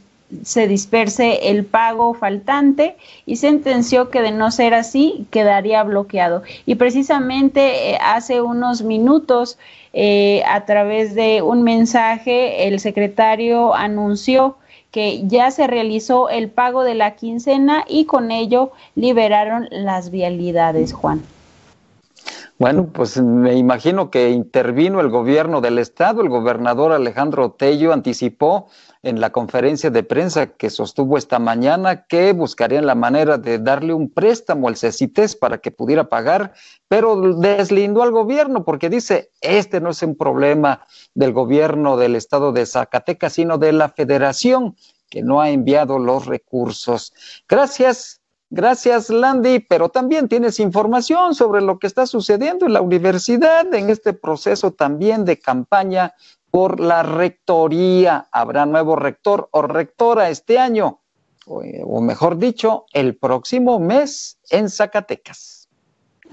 se 0.42 0.66
disperse 0.66 1.50
el 1.50 1.64
pago 1.64 2.14
faltante 2.14 2.96
y 3.26 3.36
sentenció 3.36 4.10
que 4.10 4.22
de 4.22 4.32
no 4.32 4.50
ser 4.50 4.74
así 4.74 5.24
quedaría 5.30 5.84
bloqueado. 5.84 6.42
Y 6.66 6.74
precisamente 6.74 7.92
eh, 7.92 7.98
hace 8.02 8.40
unos 8.40 8.82
minutos, 8.82 9.56
eh, 9.92 10.42
a 10.48 10.64
través 10.64 11.14
de 11.14 11.42
un 11.42 11.62
mensaje, 11.62 12.66
el 12.66 12.80
secretario 12.80 13.72
anunció 13.72 14.56
que 14.90 15.26
ya 15.26 15.50
se 15.50 15.66
realizó 15.66 16.28
el 16.28 16.50
pago 16.50 16.82
de 16.82 16.94
la 16.94 17.14
quincena 17.14 17.84
y 17.88 18.06
con 18.06 18.30
ello 18.30 18.72
liberaron 18.94 19.68
las 19.70 20.10
vialidades, 20.10 20.92
Juan. 20.92 21.22
Bueno, 22.60 22.92
pues 22.92 23.16
me 23.16 23.54
imagino 23.54 24.10
que 24.10 24.28
intervino 24.28 25.00
el 25.00 25.08
gobierno 25.08 25.62
del 25.62 25.78
estado, 25.78 26.20
el 26.20 26.28
gobernador 26.28 26.92
Alejandro 26.92 27.52
Tello 27.52 27.94
anticipó 27.94 28.68
en 29.02 29.18
la 29.18 29.30
conferencia 29.30 29.88
de 29.88 30.02
prensa 30.02 30.48
que 30.48 30.68
sostuvo 30.68 31.16
esta 31.16 31.38
mañana 31.38 32.04
que 32.04 32.34
buscarían 32.34 32.84
la 32.84 32.94
manera 32.94 33.38
de 33.38 33.60
darle 33.60 33.94
un 33.94 34.10
préstamo 34.10 34.68
al 34.68 34.76
CECITES 34.76 35.36
para 35.36 35.56
que 35.56 35.70
pudiera 35.70 36.10
pagar, 36.10 36.52
pero 36.86 37.32
deslindó 37.38 38.02
al 38.02 38.10
gobierno 38.10 38.62
porque 38.62 38.90
dice, 38.90 39.30
este 39.40 39.80
no 39.80 39.88
es 39.88 40.02
un 40.02 40.14
problema 40.14 40.84
del 41.14 41.32
gobierno 41.32 41.96
del 41.96 42.14
estado 42.14 42.52
de 42.52 42.66
Zacatecas, 42.66 43.32
sino 43.32 43.56
de 43.56 43.72
la 43.72 43.88
federación 43.88 44.76
que 45.08 45.22
no 45.22 45.40
ha 45.40 45.48
enviado 45.48 45.98
los 45.98 46.26
recursos. 46.26 47.14
Gracias. 47.48 48.19
Gracias, 48.52 49.10
Landy, 49.10 49.60
pero 49.60 49.90
también 49.90 50.28
tienes 50.28 50.58
información 50.58 51.36
sobre 51.36 51.60
lo 51.60 51.78
que 51.78 51.86
está 51.86 52.04
sucediendo 52.04 52.66
en 52.66 52.72
la 52.72 52.80
universidad 52.80 53.72
en 53.72 53.90
este 53.90 54.12
proceso 54.12 54.72
también 54.72 55.24
de 55.24 55.38
campaña 55.38 56.14
por 56.50 56.80
la 56.80 57.04
rectoría. 57.04 58.28
Habrá 58.32 58.66
nuevo 58.66 58.96
rector 58.96 59.48
o 59.52 59.62
rectora 59.62 60.30
este 60.30 60.58
año, 60.58 61.00
o, 61.46 62.00
mejor 62.00 62.38
dicho, 62.38 62.86
el 62.92 63.16
próximo 63.16 63.78
mes 63.78 64.40
en 64.50 64.68
Zacatecas. 64.68 65.59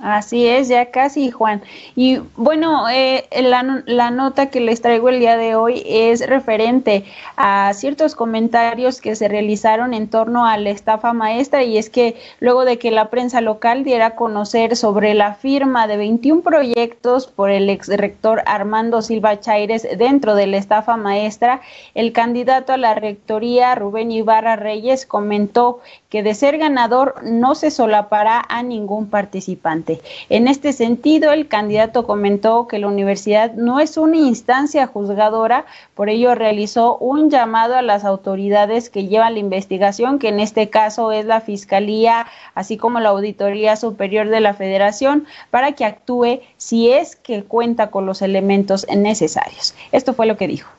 Así 0.02 0.46
es, 0.48 0.68
ya 0.68 0.92
casi, 0.92 1.32
Juan. 1.32 1.64
Y 1.96 2.20
bueno, 2.36 2.88
eh, 2.88 3.28
la, 3.42 4.12
nota 4.12 4.52
que 4.52 4.60
les 4.60 4.80
traigo 4.80 5.10
el 5.10 5.20
día 5.20 5.38
de 5.38 5.56
hoy 5.56 5.82
es 5.88 6.28
referente 6.28 7.04
a 7.36 7.74
ciertos 7.74 8.14
comentarios 8.14 9.02
que 9.02 9.16
se 9.16 9.28
realizaron 9.28 9.96
en 9.96 10.08
torno 10.08 10.46
a 10.46 10.56
la 10.58 10.70
estafa 10.70 11.14
maestra 11.14 11.64
y 11.64 11.80
es 11.80 11.90
que 11.90 12.16
luego 12.40 12.64
de 12.64 12.78
que 12.78 12.92
la 12.92 13.10
prensa 13.10 13.42
local 13.42 13.84
diera 13.84 14.06
a 14.08 14.16
conocer 14.16 14.76
sobre 14.76 15.16
la 15.16 15.34
firma 15.34 15.88
de 15.88 15.98
21 15.98 16.42
proyectos 16.42 17.26
por 17.26 17.50
el 17.50 17.68
ex 17.68 17.88
rector 17.88 18.44
Armando 18.46 19.02
Silva 19.02 19.40
Chaires 19.40 19.88
dentro 19.98 20.36
de 20.36 20.46
la 20.46 20.58
estafa 20.58 20.96
maestra, 20.96 21.62
el 21.96 22.12
candidato 22.12 22.72
a 22.72 22.78
la 22.78 22.94
rectoría 22.94 23.74
Rubén 23.74 24.12
Ibarra 24.12 24.58
Reyes 24.58 25.08
comentó 25.08 25.80
que 26.10 26.22
de 26.22 26.36
ser 26.36 26.60
ganador 26.60 27.16
no 27.24 27.56
se 27.56 27.72
solapará 27.72 28.46
a 28.48 28.62
ningún 28.62 29.10
participante. 29.10 29.87
En 30.30 30.48
este 30.48 30.74
sentido, 30.74 31.32
el 31.32 31.48
candidato 31.48 32.06
comentó 32.06 32.68
que 32.68 32.80
la 32.80 32.88
universidad 32.88 33.54
no 33.54 33.80
es 33.80 33.98
una 33.98 34.18
instancia 34.18 34.88
juzgadora, 34.88 35.66
por 35.96 36.10
ello 36.10 36.36
realizó 36.36 36.98
un 36.98 37.30
llamado 37.30 37.76
a 37.76 37.82
las 37.82 38.06
autoridades 38.06 38.90
que 38.90 39.08
llevan 39.08 39.34
la 39.34 39.40
investigación, 39.40 40.20
que 40.20 40.30
en 40.30 40.40
este 40.40 40.70
caso 40.70 41.12
es 41.12 41.26
la 41.26 41.42
Fiscalía, 41.42 42.28
así 42.56 42.78
como 42.78 43.00
la 43.00 43.10
Auditoría 43.10 43.76
Superior 43.76 44.30
de 44.30 44.42
la 44.42 44.54
Federación, 44.54 45.26
para 45.52 45.74
que 45.74 45.86
actúe 45.86 46.42
si 46.58 46.92
es 46.92 47.16
que 47.16 47.44
cuenta 47.44 47.92
con 47.92 48.06
los 48.06 48.22
elementos 48.22 48.86
necesarios. 48.96 49.76
Esto 49.92 50.14
fue 50.14 50.26
lo 50.26 50.38
que 50.38 50.48
dijo. 50.48 50.70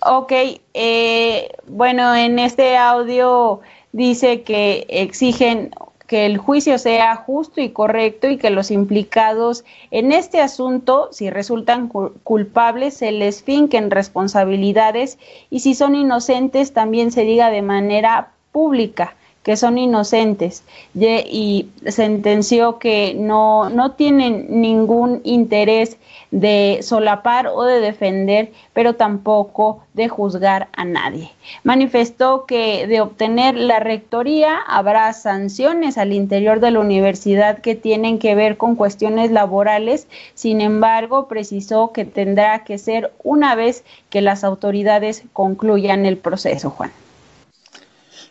Ok, 0.00 0.32
eh, 0.74 1.50
bueno, 1.66 2.14
en 2.14 2.38
este 2.38 2.76
audio 2.76 3.60
dice 3.98 4.42
que 4.42 4.86
exigen 4.88 5.70
que 6.06 6.24
el 6.24 6.38
juicio 6.38 6.78
sea 6.78 7.16
justo 7.16 7.60
y 7.60 7.68
correcto 7.68 8.30
y 8.30 8.38
que 8.38 8.48
los 8.48 8.70
implicados 8.70 9.64
en 9.90 10.12
este 10.12 10.40
asunto, 10.40 11.08
si 11.12 11.28
resultan 11.28 11.88
culpables, 11.88 12.94
se 12.94 13.12
les 13.12 13.42
finquen 13.42 13.90
responsabilidades 13.90 15.18
y 15.50 15.60
si 15.60 15.74
son 15.74 15.94
inocentes, 15.94 16.72
también 16.72 17.12
se 17.12 17.24
diga 17.24 17.50
de 17.50 17.60
manera 17.60 18.30
pública 18.52 19.14
que 19.42 19.56
son 19.56 19.78
inocentes. 19.78 20.62
Y 20.94 21.68
sentenció 21.86 22.78
que 22.78 23.14
no, 23.14 23.70
no 23.70 23.92
tienen 23.92 24.46
ningún 24.60 25.20
interés 25.24 25.96
de 26.30 26.80
solapar 26.82 27.46
o 27.46 27.64
de 27.64 27.80
defender, 27.80 28.52
pero 28.72 28.94
tampoco 28.94 29.82
de 29.94 30.08
juzgar 30.08 30.68
a 30.72 30.84
nadie. 30.84 31.30
Manifestó 31.64 32.44
que 32.46 32.86
de 32.86 33.00
obtener 33.00 33.56
la 33.56 33.80
rectoría 33.80 34.58
habrá 34.66 35.12
sanciones 35.12 35.98
al 35.98 36.12
interior 36.12 36.60
de 36.60 36.70
la 36.70 36.80
universidad 36.80 37.58
que 37.58 37.74
tienen 37.74 38.18
que 38.18 38.34
ver 38.34 38.56
con 38.56 38.76
cuestiones 38.76 39.30
laborales, 39.30 40.06
sin 40.34 40.60
embargo, 40.60 41.28
precisó 41.28 41.92
que 41.92 42.04
tendrá 42.04 42.64
que 42.64 42.78
ser 42.78 43.12
una 43.22 43.54
vez 43.54 43.84
que 44.10 44.20
las 44.20 44.44
autoridades 44.44 45.24
concluyan 45.32 46.06
el 46.06 46.18
proceso, 46.18 46.70
Juan. 46.70 46.90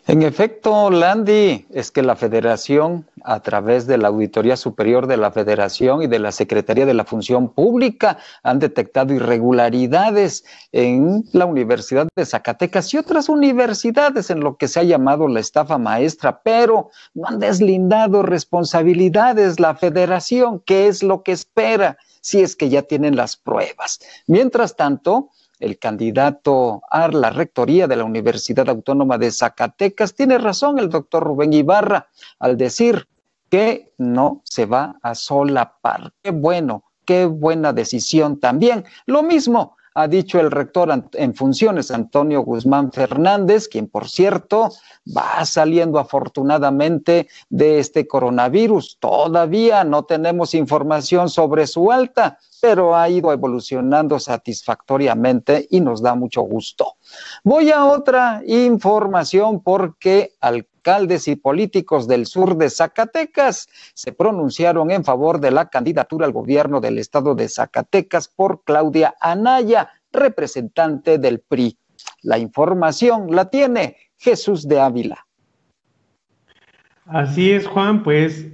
En 0.08 0.22
efecto, 0.22 0.90
Landy, 0.90 1.66
es 1.68 1.90
que 1.90 2.00
la 2.00 2.16
Federación, 2.16 3.06
a 3.24 3.40
través 3.40 3.86
de 3.86 3.98
la 3.98 4.08
Auditoría 4.08 4.56
Superior 4.56 5.06
de 5.06 5.18
la 5.18 5.32
Federación 5.32 6.00
y 6.00 6.06
de 6.06 6.18
la 6.18 6.32
Secretaría 6.32 6.86
de 6.86 6.94
la 6.94 7.04
Función 7.04 7.50
Pública, 7.50 8.16
han 8.42 8.58
detectado 8.58 9.12
irregularidades 9.12 10.46
en 10.72 11.24
la 11.34 11.44
Universidad 11.44 12.08
de 12.16 12.24
Zacatecas 12.24 12.94
y 12.94 12.96
otras 12.96 13.28
universidades 13.28 14.30
en 14.30 14.40
lo 14.40 14.56
que 14.56 14.66
se 14.66 14.80
ha 14.80 14.84
llamado 14.84 15.28
la 15.28 15.40
estafa 15.40 15.76
maestra, 15.76 16.40
pero 16.42 16.88
no 17.12 17.28
han 17.28 17.38
deslindado 17.38 18.22
responsabilidades 18.22 19.60
la 19.60 19.74
Federación, 19.74 20.62
¿qué 20.64 20.86
es 20.86 21.02
lo 21.02 21.22
que 21.22 21.32
espera 21.32 21.98
si 22.22 22.40
es 22.40 22.56
que 22.56 22.70
ya 22.70 22.80
tienen 22.80 23.14
las 23.14 23.36
pruebas? 23.36 24.00
Mientras 24.26 24.74
tanto, 24.74 25.28
el 25.60 25.78
candidato 25.78 26.82
a 26.90 27.08
la 27.08 27.30
rectoría 27.30 27.86
de 27.86 27.96
la 27.96 28.04
Universidad 28.04 28.68
Autónoma 28.68 29.18
de 29.18 29.30
Zacatecas. 29.30 30.14
Tiene 30.14 30.38
razón 30.38 30.78
el 30.78 30.88
doctor 30.88 31.24
Rubén 31.24 31.52
Ibarra 31.52 32.08
al 32.38 32.56
decir 32.56 33.08
que 33.48 33.92
no 33.96 34.42
se 34.44 34.66
va 34.66 34.96
a 35.02 35.14
solapar. 35.14 36.12
Qué 36.22 36.30
bueno, 36.30 36.84
qué 37.04 37.24
buena 37.24 37.72
decisión 37.72 38.38
también. 38.38 38.84
Lo 39.06 39.22
mismo 39.22 39.77
ha 39.94 40.08
dicho 40.08 40.40
el 40.40 40.50
rector 40.50 40.90
en 41.12 41.34
funciones, 41.34 41.90
Antonio 41.90 42.42
Guzmán 42.42 42.92
Fernández, 42.92 43.68
quien 43.68 43.88
por 43.88 44.08
cierto 44.08 44.70
va 45.16 45.44
saliendo 45.44 45.98
afortunadamente 45.98 47.28
de 47.48 47.78
este 47.78 48.06
coronavirus. 48.06 48.98
Todavía 49.00 49.84
no 49.84 50.04
tenemos 50.04 50.54
información 50.54 51.28
sobre 51.28 51.66
su 51.66 51.90
alta, 51.90 52.38
pero 52.60 52.96
ha 52.96 53.08
ido 53.08 53.32
evolucionando 53.32 54.18
satisfactoriamente 54.18 55.66
y 55.70 55.80
nos 55.80 56.02
da 56.02 56.14
mucho 56.14 56.42
gusto. 56.42 56.94
Voy 57.44 57.70
a 57.70 57.86
otra 57.86 58.42
información 58.46 59.62
porque 59.62 60.34
alcaldes 60.88 61.28
y 61.28 61.36
políticos 61.36 62.08
del 62.08 62.24
sur 62.24 62.56
de 62.56 62.70
Zacatecas 62.70 63.68
se 63.94 64.12
pronunciaron 64.12 64.90
en 64.90 65.04
favor 65.04 65.38
de 65.38 65.50
la 65.50 65.68
candidatura 65.68 66.24
al 66.24 66.32
gobierno 66.32 66.80
del 66.80 66.98
estado 66.98 67.34
de 67.34 67.48
Zacatecas 67.48 68.28
por 68.28 68.62
Claudia 68.64 69.14
Anaya, 69.20 69.90
representante 70.12 71.18
del 71.18 71.40
PRI. 71.40 71.76
La 72.22 72.38
información 72.38 73.26
la 73.30 73.50
tiene 73.50 73.96
Jesús 74.16 74.66
de 74.66 74.80
Ávila. 74.80 75.26
Así 77.04 77.52
es, 77.52 77.66
Juan, 77.66 78.02
pues 78.02 78.46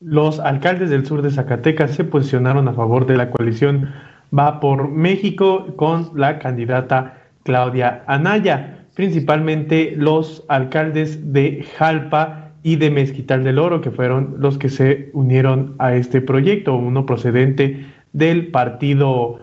los 0.00 0.38
alcaldes 0.38 0.90
del 0.90 1.04
sur 1.04 1.22
de 1.22 1.30
Zacatecas 1.30 1.92
se 1.92 2.04
posicionaron 2.04 2.68
a 2.68 2.74
favor 2.74 3.06
de 3.06 3.16
la 3.16 3.30
coalición 3.30 3.92
Va 4.36 4.60
por 4.60 4.88
México 4.88 5.76
con 5.76 6.12
la 6.14 6.38
candidata 6.38 7.18
Claudia 7.42 8.02
Anaya, 8.06 8.81
principalmente 8.94 9.94
los 9.96 10.44
alcaldes 10.48 11.32
de 11.32 11.64
Jalpa 11.76 12.50
y 12.62 12.76
de 12.76 12.90
Mezquital 12.90 13.44
del 13.44 13.58
Oro, 13.58 13.80
que 13.80 13.90
fueron 13.90 14.36
los 14.38 14.58
que 14.58 14.68
se 14.68 15.10
unieron 15.12 15.74
a 15.78 15.94
este 15.94 16.20
proyecto, 16.20 16.74
uno 16.74 17.06
procedente 17.06 17.86
del 18.12 18.48
Partido 18.48 19.38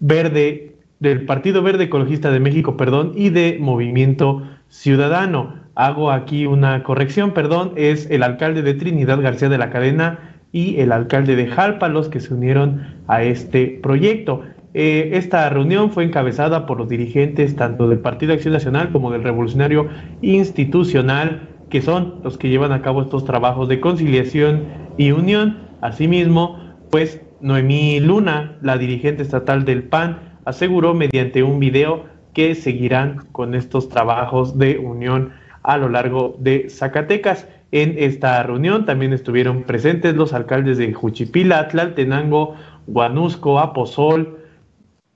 Verde, 0.00 0.74
del 0.98 1.26
Partido 1.26 1.62
Verde 1.62 1.84
Ecologista 1.84 2.30
de 2.30 2.40
México, 2.40 2.76
perdón, 2.76 3.12
y 3.14 3.30
de 3.30 3.58
Movimiento 3.60 4.42
Ciudadano 4.68 5.58
hago 5.78 6.10
aquí 6.10 6.44
una 6.44 6.82
corrección, 6.82 7.30
perdón, 7.30 7.72
es 7.76 8.10
el 8.10 8.24
alcalde 8.24 8.62
de 8.62 8.74
Trinidad 8.74 9.22
García 9.22 9.48
de 9.48 9.58
la 9.58 9.70
Cadena 9.70 10.34
y 10.50 10.80
el 10.80 10.90
alcalde 10.90 11.36
de 11.36 11.46
Jalpa 11.46 11.88
los 11.88 12.08
que 12.08 12.18
se 12.18 12.34
unieron 12.34 12.96
a 13.06 13.22
este 13.22 13.78
proyecto. 13.80 14.42
Eh, 14.74 15.10
esta 15.14 15.48
reunión 15.48 15.90
fue 15.90 16.04
encabezada 16.04 16.66
por 16.66 16.78
los 16.78 16.88
dirigentes 16.88 17.56
tanto 17.56 17.88
del 17.88 18.00
Partido 18.00 18.34
Acción 18.34 18.52
Nacional 18.52 18.92
como 18.92 19.10
del 19.10 19.22
Revolucionario 19.24 19.88
Institucional, 20.20 21.48
que 21.70 21.80
son 21.80 22.16
los 22.22 22.36
que 22.38 22.48
llevan 22.48 22.72
a 22.72 22.82
cabo 22.82 23.02
estos 23.02 23.24
trabajos 23.24 23.68
de 23.68 23.80
conciliación 23.80 24.64
y 24.96 25.12
unión. 25.12 25.58
Asimismo, 25.80 26.58
pues 26.90 27.20
Noemí 27.40 28.00
Luna, 28.00 28.56
la 28.62 28.78
dirigente 28.78 29.22
estatal 29.22 29.64
del 29.64 29.84
PAN, 29.84 30.18
aseguró 30.44 30.94
mediante 30.94 31.42
un 31.42 31.60
video 31.60 32.04
que 32.32 32.54
seguirán 32.54 33.26
con 33.32 33.54
estos 33.54 33.88
trabajos 33.88 34.58
de 34.58 34.78
unión 34.78 35.32
a 35.62 35.76
lo 35.76 35.88
largo 35.88 36.36
de 36.38 36.68
Zacatecas. 36.70 37.48
En 37.70 37.96
esta 37.98 38.42
reunión 38.42 38.86
también 38.86 39.12
estuvieron 39.12 39.64
presentes 39.64 40.14
los 40.14 40.32
alcaldes 40.32 40.78
de 40.78 40.92
Juchipila, 40.92 41.68
Tlaltenango, 41.68 42.54
Guanusco, 42.86 43.58
Aposol, 43.58 44.37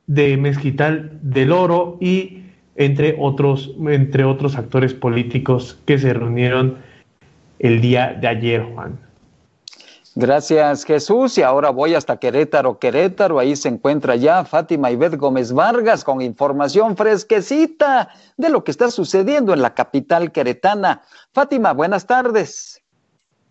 de 0.06 0.36
Mezquital 0.36 1.18
del 1.22 1.52
Oro 1.52 1.98
y 2.00 2.42
entre 2.76 3.16
otros, 3.18 3.74
entre 3.86 4.24
otros 4.24 4.56
actores 4.56 4.94
políticos 4.94 5.78
que 5.86 5.98
se 5.98 6.12
reunieron 6.12 6.82
el 7.58 7.80
día 7.80 8.16
de 8.20 8.28
ayer, 8.28 8.62
Juan. 8.62 8.98
Gracias 10.14 10.84
Jesús 10.84 11.38
y 11.38 11.42
ahora 11.42 11.70
voy 11.70 11.94
hasta 11.94 12.18
Querétaro, 12.18 12.78
Querétaro, 12.78 13.38
ahí 13.38 13.56
se 13.56 13.68
encuentra 13.68 14.14
ya 14.14 14.44
Fátima 14.44 14.90
Ibet 14.90 15.16
Gómez 15.16 15.54
Vargas 15.54 16.04
con 16.04 16.20
información 16.20 16.98
fresquecita 16.98 18.10
de 18.36 18.50
lo 18.50 18.62
que 18.62 18.72
está 18.72 18.90
sucediendo 18.90 19.54
en 19.54 19.62
la 19.62 19.74
capital 19.74 20.30
queretana. 20.30 21.02
Fátima, 21.32 21.72
buenas 21.72 22.06
tardes. 22.06 22.82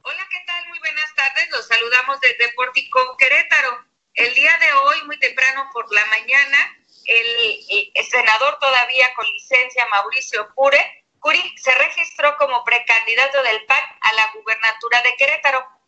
Hola, 0.03 0.27
¿qué 0.29 0.37
tal? 0.45 0.69
Muy 0.69 0.77
buenas 0.77 1.15
tardes, 1.15 1.49
los 1.51 1.65
saludamos 1.65 2.19
desde 2.21 2.53
Pórtico 2.55 2.99
Querétaro. 3.17 3.90
El 4.13 4.33
día 4.35 4.57
de 4.59 4.73
hoy, 4.73 5.03
muy 5.05 5.19
temprano 5.19 5.69
por 5.73 5.91
la 5.93 6.05
mañana, 6.07 6.77
el, 7.05 7.91
senador 8.09 8.57
todavía 8.59 9.13
con 9.13 9.25
licencia, 9.31 9.87
Mauricio 9.87 10.53
Cure, 10.53 11.05
Curi, 11.19 11.57
se 11.57 11.73
registró 11.75 12.35
como 12.37 12.63
precandidato 12.63 13.41
del 13.43 13.65
PAN 13.65 13.83
a 14.01 14.13
la 14.13 14.31
gubernatura 14.33 15.01
de 15.03 15.15
Querétaro 15.15 15.81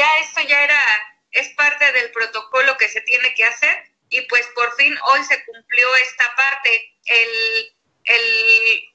ya 0.00 0.18
esto 0.18 0.40
ya 0.42 0.62
era, 0.64 0.80
es 1.32 1.48
parte 1.50 1.92
del 1.92 2.10
protocolo 2.12 2.76
que 2.76 2.88
se 2.88 3.00
tiene 3.02 3.34
que 3.34 3.44
hacer 3.44 3.90
y 4.08 4.22
pues 4.22 4.46
por 4.54 4.74
fin 4.76 4.96
hoy 5.12 5.24
se 5.24 5.44
cumplió 5.44 5.94
esta 5.96 6.34
parte. 6.36 6.94
El, 7.04 8.86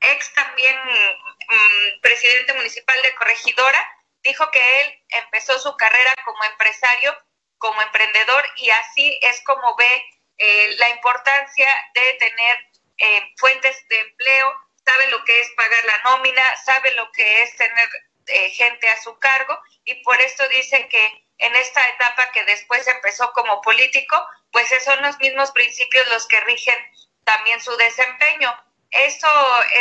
ex 0.00 0.32
también 0.34 0.76
mm, 0.76 2.00
presidente 2.02 2.52
municipal 2.54 3.00
de 3.02 3.14
Corregidora 3.14 3.90
dijo 4.22 4.50
que 4.50 4.80
él 4.80 5.02
empezó 5.08 5.58
su 5.58 5.76
carrera 5.76 6.14
como 6.24 6.44
empresario, 6.44 7.16
como 7.58 7.80
emprendedor 7.82 8.44
y 8.56 8.70
así 8.70 9.18
es 9.22 9.42
como 9.44 9.76
ve 9.76 10.04
eh, 10.38 10.74
la 10.78 10.90
importancia 10.90 11.68
de 11.94 12.12
tener 12.14 12.56
eh, 12.98 13.32
fuentes 13.36 13.76
de 13.88 14.00
empleo, 14.00 14.52
sabe 14.84 15.08
lo 15.08 15.24
que 15.24 15.40
es 15.40 15.50
pagar 15.56 15.84
la 15.84 15.98
nómina, 16.10 16.56
sabe 16.64 16.90
lo 16.92 17.10
que 17.12 17.42
es 17.42 17.56
tener 17.56 17.88
eh, 18.26 18.50
gente 18.50 18.88
a 18.88 19.00
su 19.02 19.18
cargo 19.18 19.58
y 19.84 19.94
por 20.02 20.20
esto 20.20 20.46
dice 20.48 20.88
que 20.88 21.24
en 21.38 21.54
esta 21.56 21.86
etapa 21.90 22.30
que 22.32 22.44
después 22.44 22.86
empezó 22.86 23.32
como 23.32 23.60
político, 23.60 24.16
pues 24.52 24.68
son 24.84 25.00
los 25.02 25.18
mismos 25.18 25.50
principios 25.52 26.06
los 26.08 26.26
que 26.26 26.40
rigen 26.40 26.76
también 27.24 27.60
su 27.60 27.76
desempeño. 27.76 28.54
Esto 28.90 29.28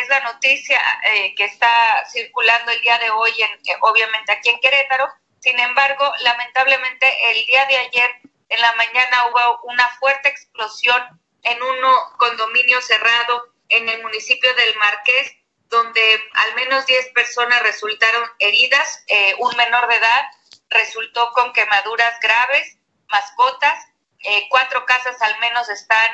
es 0.01 0.09
la 0.09 0.21
noticia 0.21 0.81
eh, 1.03 1.36
que 1.36 1.45
está 1.45 2.03
circulando 2.12 2.71
el 2.71 2.81
día 2.81 2.97
de 2.97 3.12
hoy, 3.12 3.31
en, 3.38 3.51
eh, 3.51 3.77
obviamente 3.81 4.31
aquí 4.31 4.49
en 4.49 4.59
Querétaro. 4.59 5.07
Sin 5.43 5.60
embargo, 5.60 6.10
lamentablemente 6.21 7.06
el 7.32 7.45
día 7.45 7.65
de 7.65 7.77
ayer 7.77 8.12
en 8.47 8.62
la 8.62 8.73
mañana 8.75 9.25
hubo 9.25 9.60
una 9.63 9.86
fuerte 9.99 10.29
explosión 10.29 11.21
en 11.41 11.62
un 11.62 11.77
condominio 12.15 12.82
cerrado 12.82 13.53
en 13.67 13.89
el 13.89 14.01
municipio 14.03 14.53
del 14.53 14.73
Marqués, 14.77 15.36
donde 15.67 16.23
al 16.36 16.56
menos 16.56 16.86
10 16.86 17.10
personas 17.10 17.62
resultaron 17.62 18.23
heridas, 18.39 19.03
eh, 19.08 19.36
un 19.39 19.53
menor 19.58 19.89
de 19.89 19.97
edad 19.97 20.23
resultó 20.69 21.29
con 21.34 21.51
quemaduras 21.51 22.17
graves, 22.21 22.77
mascotas, 23.10 23.86
eh, 24.19 24.47
cuatro 24.49 24.86
casas 24.86 25.21
al 25.21 25.38
menos 25.39 25.67
están 25.67 26.12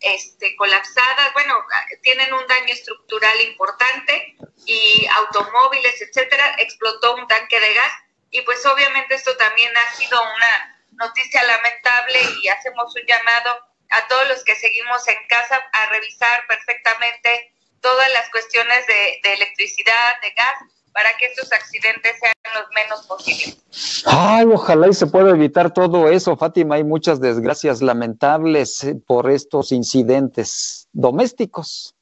este, 0.00 0.56
colapsadas, 0.56 1.32
bueno, 1.32 1.54
tienen 2.02 2.34
un 2.34 2.44
daño 2.48 2.74
estructural 2.74 3.40
importante 3.42 4.34
y 4.66 5.06
automóviles, 5.14 6.02
etcétera, 6.02 6.56
explotó 6.58 7.14
un 7.14 7.28
tanque 7.28 7.60
de 7.60 7.72
gas 7.72 7.92
y 8.34 8.42
pues 8.42 8.66
obviamente 8.66 9.14
esto 9.14 9.30
también 9.36 9.70
ha 9.76 9.94
sido 9.94 10.20
una 10.20 10.82
noticia 11.06 11.40
lamentable 11.44 12.18
y 12.42 12.48
hacemos 12.48 12.92
un 12.96 13.06
llamado 13.06 13.50
a 13.90 14.08
todos 14.08 14.28
los 14.28 14.42
que 14.42 14.56
seguimos 14.56 15.06
en 15.06 15.14
casa 15.28 15.62
a 15.72 15.86
revisar 15.90 16.44
perfectamente 16.48 17.54
todas 17.80 18.12
las 18.12 18.28
cuestiones 18.30 18.84
de, 18.88 19.20
de 19.22 19.34
electricidad, 19.34 20.20
de 20.20 20.30
gas, 20.32 20.56
para 20.92 21.16
que 21.16 21.26
estos 21.26 21.52
accidentes 21.52 22.18
sean 22.18 22.34
los 22.54 22.66
menos 22.74 23.06
posibles. 23.06 24.04
Ay, 24.04 24.46
ojalá 24.52 24.88
y 24.88 24.94
se 24.94 25.06
pueda 25.06 25.30
evitar 25.30 25.72
todo 25.72 26.08
eso, 26.08 26.36
Fátima. 26.36 26.74
Hay 26.74 26.84
muchas 26.84 27.20
desgracias 27.20 27.82
lamentables 27.82 28.84
por 29.06 29.30
estos 29.30 29.70
incidentes 29.70 30.88
domésticos. 30.92 31.94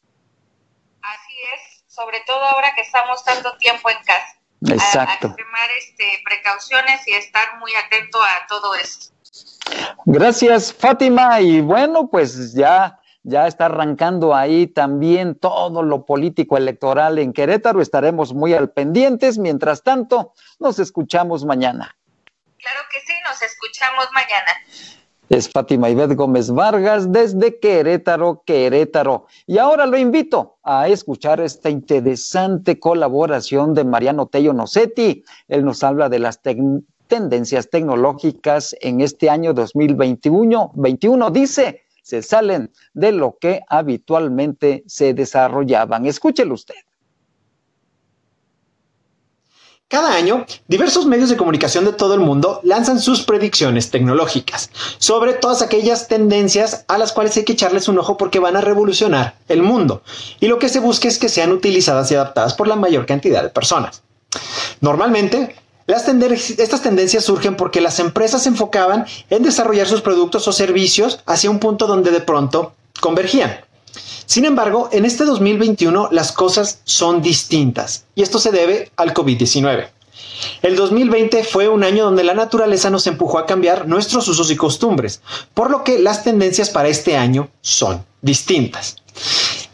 Así 1.02 1.34
es, 1.54 1.94
sobre 1.94 2.20
todo 2.26 2.42
ahora 2.42 2.74
que 2.74 2.80
estamos 2.80 3.22
tanto 3.22 3.54
tiempo 3.58 3.90
en 3.90 4.02
casa. 4.04 4.41
Exacto. 4.68 5.28
A, 5.28 5.36
tomar 5.36 5.70
este, 5.78 6.20
precauciones 6.24 7.06
y 7.08 7.12
estar 7.14 7.58
muy 7.58 7.72
atento 7.74 8.18
a 8.22 8.46
todo 8.48 8.74
esto. 8.74 9.12
Gracias, 10.06 10.72
Fátima. 10.72 11.40
Y 11.40 11.60
bueno, 11.60 12.08
pues 12.08 12.54
ya 12.54 12.98
ya 13.24 13.46
está 13.46 13.66
arrancando 13.66 14.34
ahí 14.34 14.66
también 14.66 15.36
todo 15.36 15.82
lo 15.82 16.04
político 16.04 16.56
electoral 16.56 17.18
en 17.18 17.32
Querétaro. 17.32 17.80
Estaremos 17.80 18.34
muy 18.34 18.52
al 18.52 18.70
pendientes. 18.70 19.38
Mientras 19.38 19.82
tanto, 19.82 20.34
nos 20.58 20.78
escuchamos 20.78 21.44
mañana. 21.44 21.96
Claro 22.58 22.80
que 22.90 23.00
sí, 23.00 23.12
nos 23.24 23.40
escuchamos 23.42 24.08
mañana. 24.12 24.52
Es 25.32 25.48
Fátima 25.48 25.88
Ivette 25.88 26.14
Gómez 26.14 26.50
Vargas 26.50 27.10
desde 27.10 27.58
Querétaro, 27.58 28.42
Querétaro. 28.44 29.28
Y 29.46 29.56
ahora 29.56 29.86
lo 29.86 29.96
invito 29.96 30.58
a 30.62 30.88
escuchar 30.88 31.40
esta 31.40 31.70
interesante 31.70 32.78
colaboración 32.78 33.72
de 33.72 33.82
Mariano 33.82 34.26
Tello 34.26 34.52
Nocetti. 34.52 35.24
Él 35.48 35.64
nos 35.64 35.82
habla 35.84 36.10
de 36.10 36.18
las 36.18 36.42
tendencias 37.06 37.70
tecnológicas 37.70 38.76
en 38.82 39.00
este 39.00 39.30
año 39.30 39.54
2021. 39.54 40.72
21, 40.74 41.30
dice, 41.30 41.80
se 42.02 42.20
salen 42.20 42.70
de 42.92 43.12
lo 43.12 43.38
que 43.40 43.62
habitualmente 43.68 44.84
se 44.86 45.14
desarrollaban. 45.14 46.04
Escúchelo 46.04 46.52
usted. 46.52 46.74
Cada 49.92 50.14
año, 50.14 50.46
diversos 50.68 51.04
medios 51.04 51.28
de 51.28 51.36
comunicación 51.36 51.84
de 51.84 51.92
todo 51.92 52.14
el 52.14 52.20
mundo 52.20 52.60
lanzan 52.62 52.98
sus 52.98 53.24
predicciones 53.24 53.90
tecnológicas 53.90 54.70
sobre 54.96 55.34
todas 55.34 55.60
aquellas 55.60 56.08
tendencias 56.08 56.86
a 56.88 56.96
las 56.96 57.12
cuales 57.12 57.36
hay 57.36 57.44
que 57.44 57.52
echarles 57.52 57.88
un 57.88 57.98
ojo 57.98 58.16
porque 58.16 58.38
van 58.38 58.56
a 58.56 58.62
revolucionar 58.62 59.34
el 59.48 59.60
mundo. 59.60 60.02
Y 60.40 60.46
lo 60.46 60.58
que 60.58 60.70
se 60.70 60.80
busca 60.80 61.08
es 61.08 61.18
que 61.18 61.28
sean 61.28 61.52
utilizadas 61.52 62.10
y 62.10 62.14
adaptadas 62.14 62.54
por 62.54 62.68
la 62.68 62.76
mayor 62.76 63.04
cantidad 63.04 63.42
de 63.42 63.50
personas. 63.50 64.02
Normalmente, 64.80 65.56
estas 65.86 66.80
tendencias 66.80 67.26
surgen 67.26 67.54
porque 67.56 67.82
las 67.82 67.98
empresas 67.98 68.44
se 68.44 68.48
enfocaban 68.48 69.04
en 69.28 69.42
desarrollar 69.42 69.86
sus 69.86 70.00
productos 70.00 70.48
o 70.48 70.52
servicios 70.52 71.20
hacia 71.26 71.50
un 71.50 71.58
punto 71.58 71.86
donde 71.86 72.12
de 72.12 72.22
pronto 72.22 72.72
convergían. 73.02 73.58
Sin 74.26 74.44
embargo, 74.44 74.88
en 74.92 75.04
este 75.04 75.24
2021 75.24 76.08
las 76.10 76.32
cosas 76.32 76.80
son 76.84 77.22
distintas 77.22 78.04
y 78.14 78.22
esto 78.22 78.38
se 78.38 78.50
debe 78.50 78.90
al 78.96 79.14
COVID-19. 79.14 79.88
El 80.62 80.76
2020 80.76 81.44
fue 81.44 81.68
un 81.68 81.84
año 81.84 82.04
donde 82.04 82.24
la 82.24 82.34
naturaleza 82.34 82.90
nos 82.90 83.06
empujó 83.06 83.38
a 83.38 83.46
cambiar 83.46 83.86
nuestros 83.86 84.26
usos 84.28 84.50
y 84.50 84.56
costumbres, 84.56 85.20
por 85.54 85.70
lo 85.70 85.84
que 85.84 85.98
las 85.98 86.24
tendencias 86.24 86.70
para 86.70 86.88
este 86.88 87.16
año 87.16 87.50
son 87.60 88.04
distintas. 88.20 88.96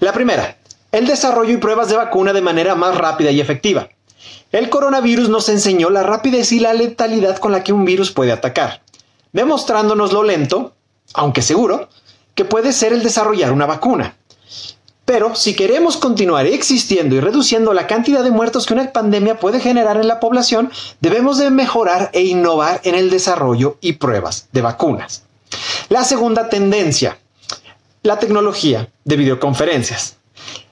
La 0.01 0.13
primera, 0.13 0.59
el 0.93 1.07
desarrollo 1.07 1.55
y 1.55 1.59
pruebas 1.59 1.89
de 1.89 1.97
vacuna 1.97 2.33
de 2.33 2.41
manera 2.41 2.75
más 2.75 2.97
rápida 2.97 3.31
y 3.31 3.41
efectiva. 3.41 3.89
El 4.51 4.71
coronavirus 4.71 5.29
nos 5.29 5.49
enseñó 5.49 5.91
la 5.91 6.03
rapidez 6.03 6.53
y 6.53 6.61
la 6.61 6.73
letalidad 6.73 7.39
con 7.39 7.53
la 7.53 7.63
que 7.63 7.73
un 7.73 7.85
virus 7.85 8.11
puede 8.11 8.33
atacar, 8.33 8.83
demostrándonos 9.33 10.13
lo 10.13 10.23
lento, 10.23 10.73
aunque 11.13 11.43
seguro, 11.43 11.89
que 12.35 12.45
puede 12.45 12.73
ser 12.73 12.93
el 12.93 13.03
desarrollar 13.03 13.53
una 13.53 13.67
vacuna. 13.67 14.17
Pero 15.09 15.35
si 15.35 15.55
queremos 15.55 15.97
continuar 15.97 16.45
existiendo 16.45 17.17
y 17.17 17.21
reduciendo 17.21 17.73
la 17.73 17.87
cantidad 17.87 18.23
de 18.23 18.31
muertos 18.31 18.67
que 18.67 18.75
una 18.75 18.93
pandemia 18.93 19.41
puede 19.41 19.59
generar 19.59 19.97
en 19.97 20.07
la 20.07 20.21
población, 20.21 20.71
debemos 21.01 21.39
de 21.39 21.51
mejorar 21.51 22.11
e 22.13 22.25
innovar 22.25 22.83
en 22.85 22.95
el 22.95 23.09
desarrollo 23.09 23.79
y 23.81 23.95
pruebas 23.95 24.49
de 24.53 24.61
vacunas. 24.61 25.23
La 25.89 26.05
segunda 26.05 26.51
tendencia, 26.51 27.17
la 28.03 28.19
tecnología 28.19 28.91
de 29.07 29.17
videoconferencias. 29.17 30.19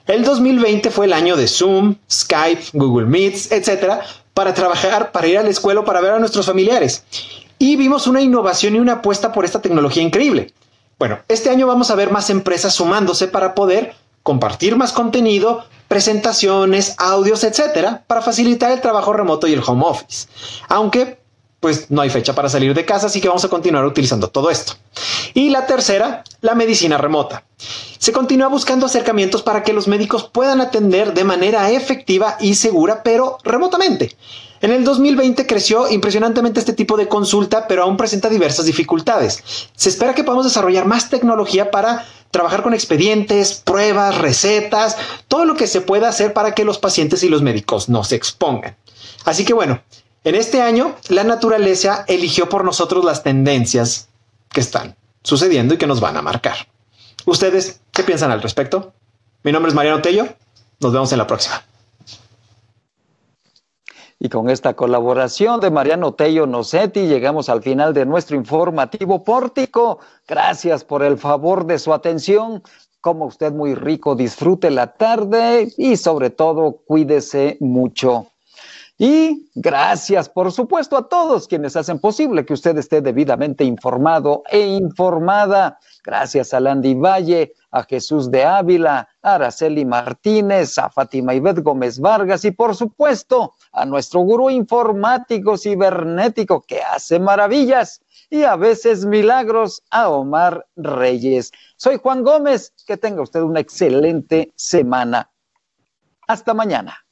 El 0.07 0.23
2020 0.23 0.91
fue 0.91 1.07
el 1.07 1.15
año 1.15 1.35
de 1.35 1.49
Zoom, 1.49 1.97
Skype, 2.13 2.63
Google 2.75 3.07
Meets, 3.07 3.51
etcétera, 3.53 4.03
para 4.35 4.53
trabajar, 4.53 5.13
para 5.13 5.29
ir 5.29 5.39
a 5.39 5.45
la 5.45 5.49
escuela, 5.49 5.83
para 5.83 6.03
ver 6.03 6.13
a 6.13 6.19
nuestros 6.19 6.45
familiares. 6.45 7.05
Y 7.59 7.77
vimos 7.77 8.07
una 8.07 8.21
innovación 8.21 8.77
y 8.77 8.81
una 8.81 8.97
apuesta 8.97 9.33
por 9.33 9.47
esta 9.47 9.63
tecnología 9.63 10.03
increíble. 10.03 10.53
Bueno, 10.99 11.21
este 11.29 11.49
año 11.49 11.67
vamos 11.67 11.91
a 11.91 11.95
ver 11.95 12.11
más 12.11 12.29
empresas 12.29 12.75
sumándose 12.75 13.29
para 13.29 13.55
poder 13.55 13.95
compartir 14.27 14.75
más 14.75 14.93
contenido, 14.93 15.65
presentaciones, 15.87 16.97
audios, 16.99 17.45
etcétera, 17.45 18.03
para 18.09 18.23
facilitar 18.23 18.73
el 18.73 18.81
trabajo 18.81 19.13
remoto 19.13 19.47
y 19.47 19.53
el 19.53 19.63
home 19.65 19.85
office. 19.87 20.27
Aunque 20.69 21.21
pues 21.61 21.93
no 21.93 22.03
hay 22.03 22.11
fecha 22.11 22.35
para 22.35 22.49
salir 22.49 22.75
de 22.75 22.85
casa, 22.85 23.07
así 23.07 23.21
que 23.21 23.29
vamos 23.29 23.45
a 23.45 23.49
continuar 23.49 23.85
utilizando 23.85 24.27
todo 24.29 24.51
esto. 24.51 24.75
Y 25.33 25.51
la 25.51 25.67
tercera, 25.67 26.25
la 26.41 26.57
medicina 26.57 26.99
remota. 26.99 27.45
Se 27.99 28.13
continúa 28.13 28.49
buscando 28.49 28.87
acercamientos 28.87 29.43
para 29.43 29.63
que 29.63 29.73
los 29.73 29.87
médicos 29.87 30.29
puedan 30.29 30.61
atender 30.61 31.15
de 31.15 31.23
manera 31.23 31.71
efectiva 31.71 32.37
y 32.41 32.57
segura, 32.57 33.05
pero 33.05 33.39
remotamente. 33.45 34.17
En 34.61 34.73
el 34.73 34.85
2020 34.85 35.47
creció 35.47 35.89
impresionantemente 35.91 36.61
este 36.61 36.73
tipo 36.73 36.97
de 36.97 37.09
consulta, 37.09 37.69
pero 37.69 37.83
aún 37.83 37.97
presenta 37.97 38.29
diversas 38.29 38.65
dificultades. 38.65 39.43
Se 39.75 39.89
espera 39.89 40.15
que 40.15 40.25
podamos 40.25 40.47
desarrollar 40.47 40.87
más 40.87 41.11
tecnología 41.11 41.71
para 41.71 42.07
trabajar 42.31 42.63
con 42.63 42.75
expedientes, 42.75 43.55
pruebas, 43.65 44.19
recetas, 44.19 44.97
todo 45.29 45.45
lo 45.45 45.57
que 45.57 45.67
se 45.67 45.81
pueda 45.81 46.09
hacer 46.09 46.33
para 46.33 46.55
que 46.55 46.65
los 46.65 46.79
pacientes 46.79 47.23
y 47.23 47.29
los 47.29 47.43
médicos 47.43 47.89
no 47.89 48.05
se 48.05 48.17
expongan. 48.17 48.77
Así 49.25 49.45
que 49.45 49.55
bueno, 49.55 49.83
en 50.25 50.35
este 50.35 50.63
año, 50.63 50.97
la 51.09 51.25
naturaleza 51.25 52.05
eligió 52.09 52.49
por 52.49 52.65
nosotros 52.65 53.05
las 53.05 53.23
tendencias 53.23 54.09
que 54.51 54.61
están 54.61 54.97
sucediendo 55.23 55.75
y 55.75 55.79
que 55.79 55.87
nos 55.87 56.01
van 56.01 56.17
a 56.17 56.23
marcar. 56.23 56.69
¿Ustedes 57.27 57.81
qué 57.93 58.03
piensan 58.03 58.31
al 58.31 58.43
respecto? 58.43 58.93
Mi 59.43 59.53
nombre 59.53 59.69
es 59.69 59.75
Mariano 59.75 60.03
Tello. 60.03 60.29
Nos 60.81 60.93
vemos 60.93 61.13
en 61.13 61.19
la 61.19 61.27
próxima. 61.27 61.66
Y 64.19 64.31
con 64.31 64.49
esta 64.49 64.75
colaboración 64.75 65.61
de 65.61 65.71
Mariano 65.71 66.15
Tello 66.15 66.47
Nocetti 66.47 67.07
llegamos 67.07 67.51
al 67.51 67.63
final 67.63 67.93
de 67.93 68.07
nuestro 68.07 68.37
informativo 68.37 69.23
pórtico. 69.23 69.99
Gracias 70.27 70.85
por 70.85 71.03
el 71.03 71.19
favor 71.19 71.67
de 71.67 71.79
su 71.79 71.93
atención. 71.93 72.63
Como 73.03 73.27
usted 73.27 73.53
muy 73.53 73.75
rico, 73.75 74.17
disfrute 74.17 74.71
la 74.71 74.95
tarde 74.95 75.69
y 75.77 75.97
sobre 75.97 76.31
todo 76.31 76.81
cuídese 76.87 77.59
mucho. 77.61 78.29
Y 78.99 79.51
gracias, 79.55 80.31
por 80.31 80.51
supuesto, 80.51 80.97
a 80.97 81.07
todos 81.07 81.47
quienes 81.47 81.77
hacen 81.77 81.99
posible 81.99 82.47
que 82.47 82.55
usted 82.55 82.79
esté 82.79 83.03
debidamente 83.03 83.65
informado 83.65 84.43
e 84.51 84.61
informada. 84.61 85.79
Gracias 86.03 86.55
a 86.55 86.61
Landy 86.61 86.95
Valle, 86.95 87.53
a 87.77 87.83
Jesús 87.85 88.31
de 88.31 88.43
Ávila, 88.45 89.09
a 89.23 89.35
Araceli 89.35 89.85
Martínez, 89.85 90.79
a 90.79 90.89
Fátima 90.89 91.35
Ibet 91.35 91.63
Gómez 91.63 91.99
Vargas 91.99 92.45
y, 92.47 92.51
por 92.51 92.75
supuesto, 92.75 93.53
a 93.73 93.85
nuestro 93.85 94.21
gurú 94.21 94.49
informático 94.49 95.59
cibernético 95.59 96.63
que 96.63 96.81
hace 96.81 97.19
maravillas 97.19 98.01
y 98.31 98.45
a 98.45 98.57
veces 98.57 99.05
milagros, 99.05 99.83
a 99.91 100.09
Omar 100.09 100.67
Reyes. 100.75 101.53
Soy 101.77 101.99
Juan 101.99 102.23
Gómez. 102.23 102.73
Que 102.87 102.97
tenga 102.97 103.23
usted 103.23 103.41
una 103.41 103.61
excelente 103.61 104.53
semana. 104.57 105.31
Hasta 106.27 106.55
mañana. 106.55 107.05